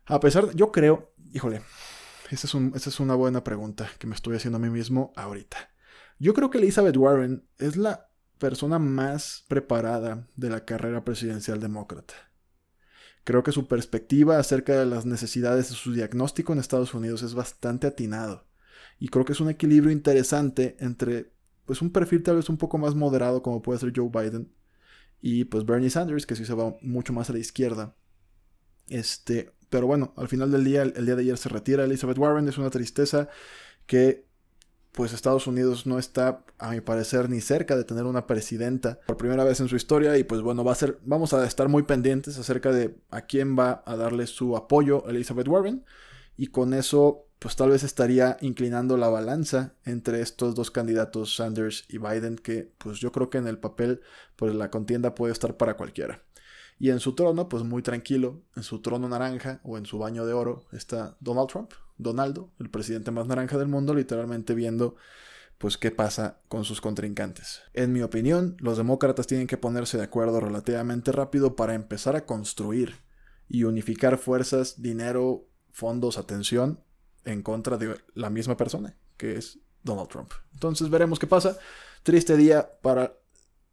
a 0.05 0.19
pesar, 0.19 0.53
yo 0.55 0.71
creo, 0.71 1.13
híjole, 1.31 1.61
esa 2.31 2.47
es, 2.47 2.55
esa 2.75 2.89
es 2.89 2.99
una 2.99 3.15
buena 3.15 3.43
pregunta 3.43 3.89
que 3.97 4.07
me 4.07 4.15
estoy 4.15 4.35
haciendo 4.35 4.57
a 4.57 4.61
mí 4.61 4.69
mismo 4.69 5.13
ahorita. 5.15 5.57
Yo 6.19 6.33
creo 6.33 6.49
que 6.49 6.57
Elizabeth 6.57 6.97
Warren 6.97 7.47
es 7.57 7.77
la 7.77 8.09
persona 8.39 8.77
más 8.77 9.45
preparada 9.47 10.27
de 10.35 10.49
la 10.49 10.65
carrera 10.65 11.05
presidencial 11.05 11.61
demócrata. 11.61 12.28
Creo 13.29 13.43
que 13.43 13.51
su 13.51 13.67
perspectiva 13.67 14.39
acerca 14.39 14.79
de 14.79 14.87
las 14.87 15.05
necesidades 15.05 15.69
de 15.69 15.75
su 15.75 15.93
diagnóstico 15.93 16.51
en 16.51 16.57
Estados 16.57 16.95
Unidos 16.95 17.21
es 17.21 17.35
bastante 17.35 17.85
atinado. 17.85 18.47
Y 18.97 19.09
creo 19.09 19.23
que 19.23 19.33
es 19.33 19.39
un 19.39 19.51
equilibrio 19.51 19.91
interesante 19.91 20.75
entre 20.79 21.31
pues 21.67 21.83
un 21.83 21.91
perfil 21.91 22.23
tal 22.23 22.37
vez 22.37 22.49
un 22.49 22.57
poco 22.57 22.79
más 22.79 22.95
moderado 22.95 23.43
como 23.43 23.61
puede 23.61 23.77
ser 23.77 23.93
Joe 23.95 24.09
Biden 24.11 24.51
y 25.21 25.43
pues 25.43 25.63
Bernie 25.63 25.91
Sanders 25.91 26.25
que 26.25 26.35
sí 26.35 26.43
se 26.43 26.55
va 26.55 26.75
mucho 26.81 27.13
más 27.13 27.29
a 27.29 27.33
la 27.33 27.37
izquierda. 27.37 27.95
Este, 28.87 29.53
pero 29.69 29.85
bueno, 29.85 30.11
al 30.17 30.27
final 30.27 30.51
del 30.51 30.63
día, 30.63 30.81
el 30.81 31.05
día 31.05 31.15
de 31.15 31.21
ayer 31.21 31.37
se 31.37 31.49
retira 31.49 31.83
Elizabeth 31.83 32.17
Warren, 32.17 32.47
es 32.47 32.57
una 32.57 32.71
tristeza 32.71 33.29
que 33.85 34.25
pues 34.91 35.13
Estados 35.13 35.47
Unidos 35.47 35.85
no 35.85 35.99
está, 35.99 36.43
a 36.57 36.71
mi 36.71 36.81
parecer, 36.81 37.29
ni 37.29 37.41
cerca 37.41 37.77
de 37.77 37.83
tener 37.83 38.05
una 38.05 38.27
presidenta 38.27 38.99
por 39.05 39.17
primera 39.17 39.43
vez 39.43 39.59
en 39.59 39.67
su 39.67 39.75
historia 39.75 40.17
y 40.17 40.23
pues 40.23 40.41
bueno, 40.41 40.63
va 40.63 40.71
a 40.71 40.75
ser, 40.75 40.99
vamos 41.03 41.33
a 41.33 41.45
estar 41.45 41.69
muy 41.69 41.83
pendientes 41.83 42.37
acerca 42.37 42.71
de 42.71 42.95
a 43.09 43.21
quién 43.21 43.57
va 43.57 43.83
a 43.85 43.95
darle 43.95 44.27
su 44.27 44.57
apoyo 44.57 45.07
Elizabeth 45.07 45.47
Warren 45.47 45.85
y 46.37 46.47
con 46.47 46.73
eso 46.73 47.25
pues 47.39 47.55
tal 47.55 47.69
vez 47.69 47.83
estaría 47.83 48.37
inclinando 48.41 48.97
la 48.97 49.07
balanza 49.07 49.73
entre 49.85 50.21
estos 50.21 50.55
dos 50.55 50.71
candidatos 50.71 51.35
Sanders 51.35 51.85
y 51.87 51.97
Biden 51.97 52.35
que 52.35 52.73
pues 52.77 52.99
yo 52.99 53.13
creo 53.13 53.29
que 53.29 53.37
en 53.37 53.47
el 53.47 53.57
papel 53.57 54.01
pues 54.35 54.53
la 54.53 54.69
contienda 54.69 55.15
puede 55.15 55.31
estar 55.31 55.55
para 55.55 55.77
cualquiera. 55.77 56.21
Y 56.79 56.91
en 56.91 56.99
su 56.99 57.13
trono, 57.13 57.49
pues 57.49 57.63
muy 57.63 57.81
tranquilo, 57.81 58.41
en 58.55 58.63
su 58.63 58.81
trono 58.81 59.09
naranja 59.09 59.59
o 59.63 59.77
en 59.77 59.85
su 59.85 59.97
baño 59.99 60.25
de 60.25 60.33
oro 60.33 60.65
está 60.71 61.17
Donald 61.19 61.49
Trump, 61.49 61.71
Donaldo, 61.99 62.51
el 62.59 62.71
presidente 62.71 63.11
más 63.11 63.27
naranja 63.27 63.57
del 63.59 63.67
mundo, 63.67 63.93
literalmente 63.93 64.55
viendo 64.55 64.95
pues 65.59 65.77
qué 65.77 65.91
pasa 65.91 66.39
con 66.47 66.63
sus 66.63 66.79
contrincantes. 66.79 67.61
En 67.73 67.91
mi 67.91 68.01
opinión, 68.01 68.55
los 68.59 68.77
demócratas 68.77 69.27
tienen 69.27 69.45
que 69.45 69.57
ponerse 69.57 69.97
de 69.97 70.05
acuerdo 70.05 70.39
relativamente 70.39 71.11
rápido 71.11 71.55
para 71.55 71.75
empezar 71.75 72.15
a 72.15 72.25
construir 72.25 72.95
y 73.49 73.65
unificar 73.65 74.17
fuerzas, 74.17 74.81
dinero, 74.81 75.49
fondos, 75.71 76.17
atención 76.17 76.81
en 77.25 77.43
contra 77.43 77.77
de 77.77 77.95
la 78.13 78.29
misma 78.29 78.55
persona, 78.55 78.97
que 79.17 79.35
es 79.35 79.59
Donald 79.83 80.07
Trump. 80.07 80.31
Entonces 80.53 80.89
veremos 80.89 81.19
qué 81.19 81.27
pasa. 81.27 81.57
Triste 82.03 82.37
día 82.37 82.79
para 82.81 83.17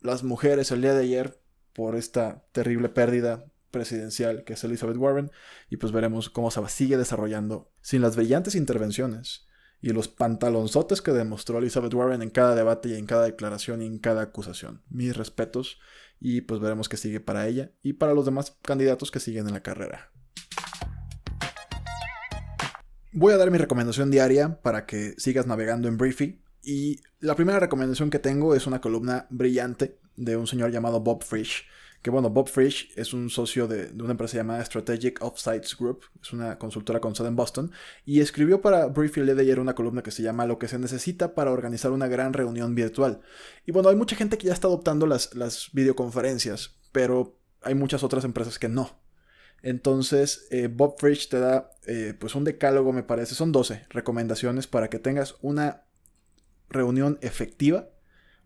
las 0.00 0.24
mujeres 0.24 0.72
el 0.72 0.82
día 0.82 0.94
de 0.94 1.04
ayer 1.04 1.40
por 1.72 1.94
esta 1.94 2.44
terrible 2.50 2.88
pérdida 2.88 3.46
presidencial 3.76 4.42
que 4.44 4.54
es 4.54 4.64
Elizabeth 4.64 4.96
Warren 4.96 5.30
y 5.68 5.76
pues 5.76 5.92
veremos 5.92 6.30
cómo 6.30 6.50
se 6.50 6.66
sigue 6.68 6.96
desarrollando 6.96 7.70
sin 7.82 8.00
las 8.00 8.16
brillantes 8.16 8.54
intervenciones 8.54 9.46
y 9.82 9.90
los 9.90 10.08
pantalonzotes 10.08 11.02
que 11.02 11.12
demostró 11.12 11.58
Elizabeth 11.58 11.92
Warren 11.92 12.22
en 12.22 12.30
cada 12.30 12.54
debate 12.54 12.88
y 12.88 12.94
en 12.94 13.04
cada 13.04 13.24
declaración 13.24 13.82
y 13.82 13.86
en 13.86 13.98
cada 13.98 14.22
acusación. 14.22 14.82
Mis 14.88 15.14
respetos 15.14 15.78
y 16.18 16.40
pues 16.40 16.60
veremos 16.60 16.88
qué 16.88 16.96
sigue 16.96 17.20
para 17.20 17.46
ella 17.46 17.72
y 17.82 17.92
para 17.92 18.14
los 18.14 18.24
demás 18.24 18.56
candidatos 18.62 19.10
que 19.10 19.20
siguen 19.20 19.46
en 19.46 19.52
la 19.52 19.62
carrera. 19.62 20.10
Voy 23.12 23.34
a 23.34 23.36
dar 23.36 23.50
mi 23.50 23.58
recomendación 23.58 24.10
diaria 24.10 24.60
para 24.62 24.86
que 24.86 25.14
sigas 25.18 25.46
navegando 25.46 25.88
en 25.88 25.98
Briefy 25.98 26.42
y 26.62 27.00
la 27.20 27.34
primera 27.36 27.60
recomendación 27.60 28.08
que 28.08 28.18
tengo 28.18 28.54
es 28.54 28.66
una 28.66 28.80
columna 28.80 29.26
brillante 29.28 29.98
de 30.16 30.36
un 30.36 30.46
señor 30.46 30.70
llamado 30.70 31.00
Bob 31.00 31.22
Frisch. 31.22 31.66
Que 32.02 32.10
bueno, 32.10 32.30
Bob 32.30 32.48
Frisch 32.48 32.92
es 32.96 33.12
un 33.12 33.30
socio 33.30 33.66
de, 33.66 33.90
una 34.00 34.12
empresa 34.12 34.36
llamada 34.36 34.64
Strategic 34.64 35.22
Offsites 35.22 35.76
Group, 35.76 36.04
es 36.22 36.32
una 36.32 36.58
consultora 36.58 37.00
con 37.00 37.14
sede 37.14 37.28
en 37.28 37.36
Boston, 37.36 37.72
y 38.04 38.20
escribió 38.20 38.60
para 38.60 38.86
Briefly 38.86 39.34
de 39.34 39.40
ayer 39.40 39.58
una 39.58 39.74
columna 39.74 40.02
que 40.02 40.10
se 40.10 40.22
llama 40.22 40.46
Lo 40.46 40.58
que 40.58 40.68
se 40.68 40.78
necesita 40.78 41.34
para 41.34 41.50
organizar 41.50 41.90
una 41.90 42.06
gran 42.06 42.32
reunión 42.32 42.74
virtual. 42.74 43.20
Y 43.64 43.72
bueno, 43.72 43.88
hay 43.88 43.96
mucha 43.96 44.16
gente 44.16 44.38
que 44.38 44.46
ya 44.46 44.52
está 44.52 44.68
adoptando 44.68 45.06
las, 45.06 45.34
las 45.34 45.70
videoconferencias, 45.72 46.78
pero 46.92 47.38
hay 47.62 47.74
muchas 47.74 48.04
otras 48.04 48.24
empresas 48.24 48.58
que 48.58 48.68
no. 48.68 49.00
Entonces, 49.62 50.46
eh, 50.50 50.68
Bob 50.68 50.96
Frisch 50.98 51.28
te 51.28 51.40
da 51.40 51.70
eh, 51.86 52.14
pues 52.18 52.34
un 52.34 52.44
decálogo, 52.44 52.92
me 52.92 53.02
parece, 53.02 53.34
son 53.34 53.52
12 53.52 53.86
recomendaciones 53.90 54.66
para 54.66 54.88
que 54.88 54.98
tengas 54.98 55.36
una 55.40 55.86
reunión 56.68 57.18
efectiva 57.22 57.88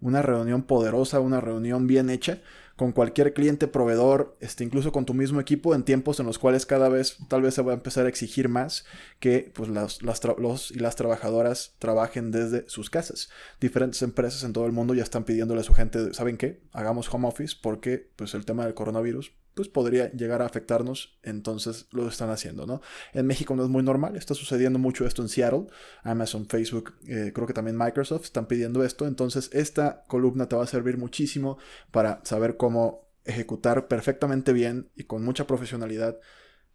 una 0.00 0.22
reunión 0.22 0.62
poderosa, 0.62 1.20
una 1.20 1.40
reunión 1.40 1.86
bien 1.86 2.10
hecha 2.10 2.40
con 2.80 2.92
cualquier 2.92 3.34
cliente 3.34 3.68
proveedor, 3.68 4.38
este, 4.40 4.64
incluso 4.64 4.90
con 4.90 5.04
tu 5.04 5.12
mismo 5.12 5.38
equipo, 5.38 5.74
en 5.74 5.82
tiempos 5.82 6.18
en 6.18 6.24
los 6.24 6.38
cuales 6.38 6.64
cada 6.64 6.88
vez 6.88 7.18
tal 7.28 7.42
vez 7.42 7.52
se 7.52 7.60
va 7.60 7.72
a 7.72 7.74
empezar 7.74 8.06
a 8.06 8.08
exigir 8.08 8.48
más 8.48 8.86
que 9.18 9.52
pues, 9.54 9.68
las, 9.68 10.00
las 10.00 10.22
los 10.38 10.70
y 10.70 10.78
las 10.78 10.96
trabajadoras 10.96 11.74
trabajen 11.78 12.30
desde 12.30 12.66
sus 12.70 12.88
casas. 12.88 13.28
Diferentes 13.60 14.00
empresas 14.00 14.44
en 14.44 14.54
todo 14.54 14.64
el 14.64 14.72
mundo 14.72 14.94
ya 14.94 15.02
están 15.02 15.24
pidiéndole 15.24 15.60
a 15.60 15.64
su 15.64 15.74
gente, 15.74 16.14
¿saben 16.14 16.38
qué? 16.38 16.62
Hagamos 16.72 17.12
home 17.12 17.28
office 17.28 17.54
porque 17.60 18.08
pues, 18.16 18.32
el 18.32 18.46
tema 18.46 18.64
del 18.64 18.72
coronavirus 18.72 19.34
pues 19.54 19.68
podría 19.68 20.10
llegar 20.12 20.42
a 20.42 20.46
afectarnos, 20.46 21.18
entonces 21.22 21.86
lo 21.92 22.08
están 22.08 22.30
haciendo, 22.30 22.66
¿no? 22.66 22.80
En 23.12 23.26
México 23.26 23.54
no 23.56 23.64
es 23.64 23.68
muy 23.68 23.82
normal, 23.82 24.16
está 24.16 24.34
sucediendo 24.34 24.78
mucho 24.78 25.06
esto 25.06 25.22
en 25.22 25.28
Seattle, 25.28 25.66
Amazon, 26.02 26.46
Facebook, 26.46 26.94
eh, 27.06 27.32
creo 27.34 27.46
que 27.46 27.52
también 27.52 27.76
Microsoft 27.76 28.24
están 28.24 28.46
pidiendo 28.46 28.84
esto, 28.84 29.06
entonces 29.06 29.50
esta 29.52 30.04
columna 30.06 30.48
te 30.48 30.56
va 30.56 30.64
a 30.64 30.66
servir 30.66 30.98
muchísimo 30.98 31.58
para 31.90 32.20
saber 32.24 32.56
cómo 32.56 33.08
ejecutar 33.24 33.88
perfectamente 33.88 34.52
bien 34.52 34.90
y 34.96 35.04
con 35.04 35.24
mucha 35.24 35.46
profesionalidad 35.46 36.18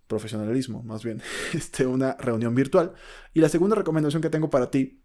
profesionalismo, 0.07 0.83
más 0.83 1.03
bien, 1.03 1.21
este, 1.53 1.85
una 1.85 2.15
reunión 2.19 2.53
virtual. 2.55 2.93
Y 3.33 3.41
la 3.41 3.49
segunda 3.49 3.75
recomendación 3.75 4.21
que 4.21 4.29
tengo 4.29 4.49
para 4.49 4.69
ti 4.69 5.01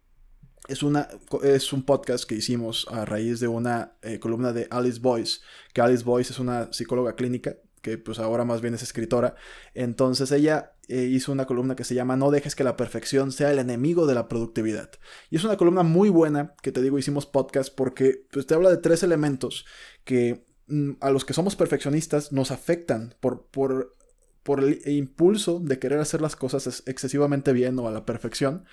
es, 0.67 0.83
una, 0.83 1.07
es 1.43 1.73
un 1.73 1.83
podcast 1.83 2.25
que 2.25 2.35
hicimos 2.35 2.87
a 2.91 3.05
raíz 3.05 3.39
de 3.39 3.47
una 3.47 3.93
eh, 4.01 4.19
columna 4.19 4.53
de 4.53 4.67
Alice 4.69 4.99
Boyce, 4.99 5.41
que 5.73 5.81
Alice 5.81 6.03
Boyce 6.03 6.33
es 6.33 6.39
una 6.39 6.71
psicóloga 6.71 7.15
clínica 7.15 7.55
que 7.81 7.97
pues 7.97 8.19
ahora 8.19 8.45
más 8.45 8.61
bien 8.61 8.73
es 8.73 8.83
escritora. 8.83 9.35
Entonces 9.73 10.31
ella 10.31 10.73
eh, 10.87 11.03
hizo 11.03 11.31
una 11.31 11.45
columna 11.45 11.75
que 11.75 11.83
se 11.83 11.95
llama 11.95 12.15
No 12.15 12.31
dejes 12.31 12.55
que 12.55 12.63
la 12.63 12.77
perfección 12.77 13.31
sea 13.31 13.51
el 13.51 13.59
enemigo 13.59 14.05
de 14.05 14.15
la 14.15 14.27
productividad. 14.27 14.91
Y 15.29 15.37
es 15.37 15.43
una 15.43 15.57
columna 15.57 15.83
muy 15.83 16.09
buena 16.09 16.53
que 16.61 16.71
te 16.71 16.81
digo 16.81 16.99
hicimos 16.99 17.25
podcast 17.25 17.73
porque 17.73 18.25
pues 18.31 18.45
te 18.45 18.53
habla 18.53 18.69
de 18.69 18.77
tres 18.77 19.03
elementos 19.03 19.65
que 20.03 20.45
mm, 20.67 20.91
a 21.01 21.09
los 21.09 21.25
que 21.25 21.33
somos 21.33 21.55
perfeccionistas 21.55 22.31
nos 22.31 22.51
afectan 22.51 23.15
por, 23.19 23.47
por, 23.47 23.95
por 24.43 24.63
el 24.63 24.81
impulso 24.85 25.59
de 25.59 25.79
querer 25.79 25.99
hacer 25.99 26.21
las 26.21 26.35
cosas 26.35 26.83
excesivamente 26.85 27.51
bien 27.51 27.77
o 27.79 27.87
a 27.87 27.91
la 27.91 28.05
perfección 28.05 28.65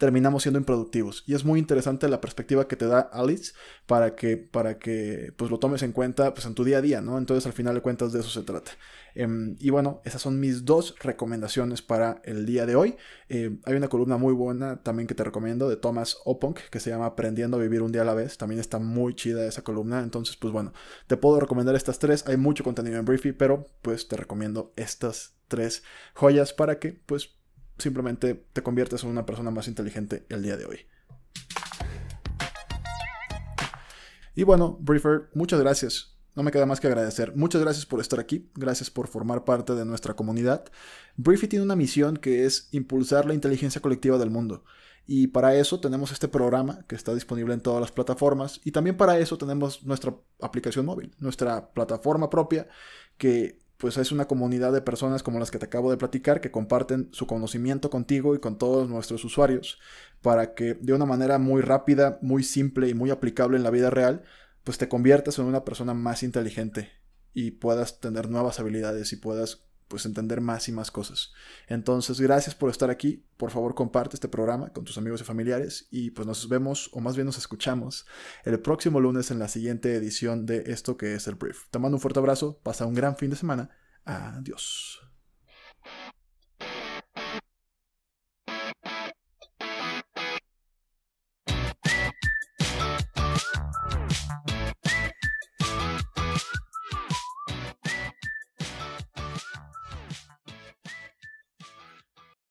terminamos 0.00 0.44
siendo 0.44 0.58
improductivos. 0.58 1.24
Y 1.26 1.34
es 1.34 1.44
muy 1.44 1.58
interesante 1.58 2.08
la 2.08 2.22
perspectiva 2.22 2.66
que 2.66 2.74
te 2.74 2.86
da 2.86 3.00
Alice 3.00 3.52
para 3.84 4.16
que, 4.16 4.38
para 4.38 4.78
que 4.78 5.34
pues, 5.36 5.50
lo 5.50 5.58
tomes 5.58 5.82
en 5.82 5.92
cuenta 5.92 6.32
pues, 6.32 6.46
en 6.46 6.54
tu 6.54 6.64
día 6.64 6.78
a 6.78 6.80
día, 6.80 7.02
¿no? 7.02 7.18
Entonces 7.18 7.44
al 7.44 7.52
final 7.52 7.74
de 7.74 7.82
cuentas 7.82 8.10
de 8.10 8.20
eso 8.20 8.30
se 8.30 8.42
trata. 8.42 8.70
Em, 9.14 9.56
y 9.60 9.68
bueno, 9.68 10.00
esas 10.06 10.22
son 10.22 10.40
mis 10.40 10.64
dos 10.64 10.94
recomendaciones 11.00 11.82
para 11.82 12.22
el 12.24 12.46
día 12.46 12.64
de 12.64 12.76
hoy. 12.76 12.96
Eh, 13.28 13.58
hay 13.64 13.74
una 13.74 13.88
columna 13.88 14.16
muy 14.16 14.32
buena 14.32 14.82
también 14.82 15.06
que 15.06 15.14
te 15.14 15.22
recomiendo 15.22 15.68
de 15.68 15.76
Thomas 15.76 16.16
Opunk 16.24 16.60
que 16.70 16.80
se 16.80 16.88
llama 16.88 17.04
Aprendiendo 17.04 17.58
a 17.58 17.60
vivir 17.60 17.82
un 17.82 17.92
día 17.92 18.00
a 18.00 18.06
la 18.06 18.14
vez. 18.14 18.38
También 18.38 18.58
está 18.58 18.78
muy 18.78 19.14
chida 19.14 19.44
esa 19.44 19.60
columna. 19.60 20.00
Entonces 20.00 20.34
pues 20.34 20.50
bueno, 20.50 20.72
te 21.08 21.18
puedo 21.18 21.40
recomendar 21.40 21.74
estas 21.74 21.98
tres. 21.98 22.26
Hay 22.26 22.38
mucho 22.38 22.64
contenido 22.64 22.98
en 22.98 23.04
Briefy, 23.04 23.32
pero 23.32 23.66
pues 23.82 24.08
te 24.08 24.16
recomiendo 24.16 24.72
estas 24.76 25.34
tres 25.46 25.82
joyas 26.14 26.54
para 26.54 26.78
que 26.78 26.92
pues 27.04 27.39
simplemente 27.80 28.46
te 28.52 28.62
conviertes 28.62 29.04
en 29.04 29.10
una 29.10 29.26
persona 29.26 29.50
más 29.50 29.68
inteligente 29.68 30.24
el 30.28 30.42
día 30.42 30.56
de 30.56 30.66
hoy. 30.66 30.86
Y 34.34 34.44
bueno, 34.44 34.78
Briefer, 34.80 35.28
muchas 35.34 35.60
gracias. 35.60 36.16
No 36.34 36.42
me 36.42 36.52
queda 36.52 36.66
más 36.66 36.80
que 36.80 36.86
agradecer. 36.86 37.34
Muchas 37.36 37.60
gracias 37.60 37.86
por 37.86 38.00
estar 38.00 38.20
aquí, 38.20 38.50
gracias 38.54 38.90
por 38.90 39.08
formar 39.08 39.44
parte 39.44 39.74
de 39.74 39.84
nuestra 39.84 40.14
comunidad. 40.14 40.64
Briefy 41.16 41.48
tiene 41.48 41.64
una 41.64 41.76
misión 41.76 42.16
que 42.16 42.46
es 42.46 42.68
impulsar 42.72 43.26
la 43.26 43.34
inteligencia 43.34 43.80
colectiva 43.80 44.16
del 44.16 44.30
mundo. 44.30 44.64
Y 45.06 45.26
para 45.26 45.56
eso 45.56 45.80
tenemos 45.80 46.12
este 46.12 46.28
programa 46.28 46.84
que 46.86 46.94
está 46.94 47.12
disponible 47.14 47.52
en 47.52 47.60
todas 47.60 47.80
las 47.80 47.90
plataformas. 47.90 48.60
Y 48.64 48.70
también 48.70 48.96
para 48.96 49.18
eso 49.18 49.36
tenemos 49.38 49.82
nuestra 49.82 50.14
aplicación 50.40 50.86
móvil, 50.86 51.14
nuestra 51.18 51.72
plataforma 51.72 52.30
propia 52.30 52.68
que 53.18 53.58
pues 53.80 53.96
es 53.96 54.12
una 54.12 54.26
comunidad 54.26 54.72
de 54.72 54.82
personas 54.82 55.22
como 55.22 55.38
las 55.38 55.50
que 55.50 55.58
te 55.58 55.64
acabo 55.64 55.90
de 55.90 55.96
platicar 55.96 56.42
que 56.42 56.50
comparten 56.50 57.08
su 57.12 57.26
conocimiento 57.26 57.88
contigo 57.88 58.34
y 58.34 58.38
con 58.38 58.58
todos 58.58 58.90
nuestros 58.90 59.24
usuarios 59.24 59.78
para 60.20 60.54
que 60.54 60.74
de 60.74 60.92
una 60.92 61.06
manera 61.06 61.38
muy 61.38 61.62
rápida, 61.62 62.18
muy 62.20 62.42
simple 62.42 62.90
y 62.90 62.94
muy 62.94 63.10
aplicable 63.10 63.56
en 63.56 63.62
la 63.62 63.70
vida 63.70 63.88
real, 63.88 64.22
pues 64.64 64.76
te 64.76 64.90
conviertas 64.90 65.38
en 65.38 65.46
una 65.46 65.64
persona 65.64 65.94
más 65.94 66.22
inteligente 66.22 66.90
y 67.32 67.52
puedas 67.52 68.00
tener 68.00 68.28
nuevas 68.28 68.60
habilidades 68.60 69.14
y 69.14 69.16
puedas 69.16 69.69
pues 69.90 70.06
entender 70.06 70.40
más 70.40 70.68
y 70.68 70.72
más 70.72 70.90
cosas. 70.92 71.32
Entonces, 71.66 72.20
gracias 72.20 72.54
por 72.54 72.70
estar 72.70 72.88
aquí. 72.90 73.26
Por 73.36 73.50
favor, 73.50 73.74
comparte 73.74 74.14
este 74.14 74.28
programa 74.28 74.72
con 74.72 74.84
tus 74.84 74.96
amigos 74.96 75.20
y 75.20 75.24
familiares 75.24 75.88
y 75.90 76.12
pues 76.12 76.26
nos 76.26 76.48
vemos 76.48 76.88
o 76.92 77.00
más 77.00 77.16
bien 77.16 77.26
nos 77.26 77.38
escuchamos 77.38 78.06
el 78.44 78.60
próximo 78.60 79.00
lunes 79.00 79.32
en 79.32 79.40
la 79.40 79.48
siguiente 79.48 79.94
edición 79.96 80.46
de 80.46 80.62
esto 80.68 80.96
que 80.96 81.14
es 81.14 81.26
el 81.26 81.34
brief. 81.34 81.68
Te 81.70 81.80
mando 81.80 81.96
un 81.96 82.00
fuerte 82.00 82.20
abrazo, 82.20 82.60
pasa 82.62 82.86
un 82.86 82.94
gran 82.94 83.16
fin 83.16 83.30
de 83.30 83.36
semana. 83.36 83.70
Adiós. 84.04 85.09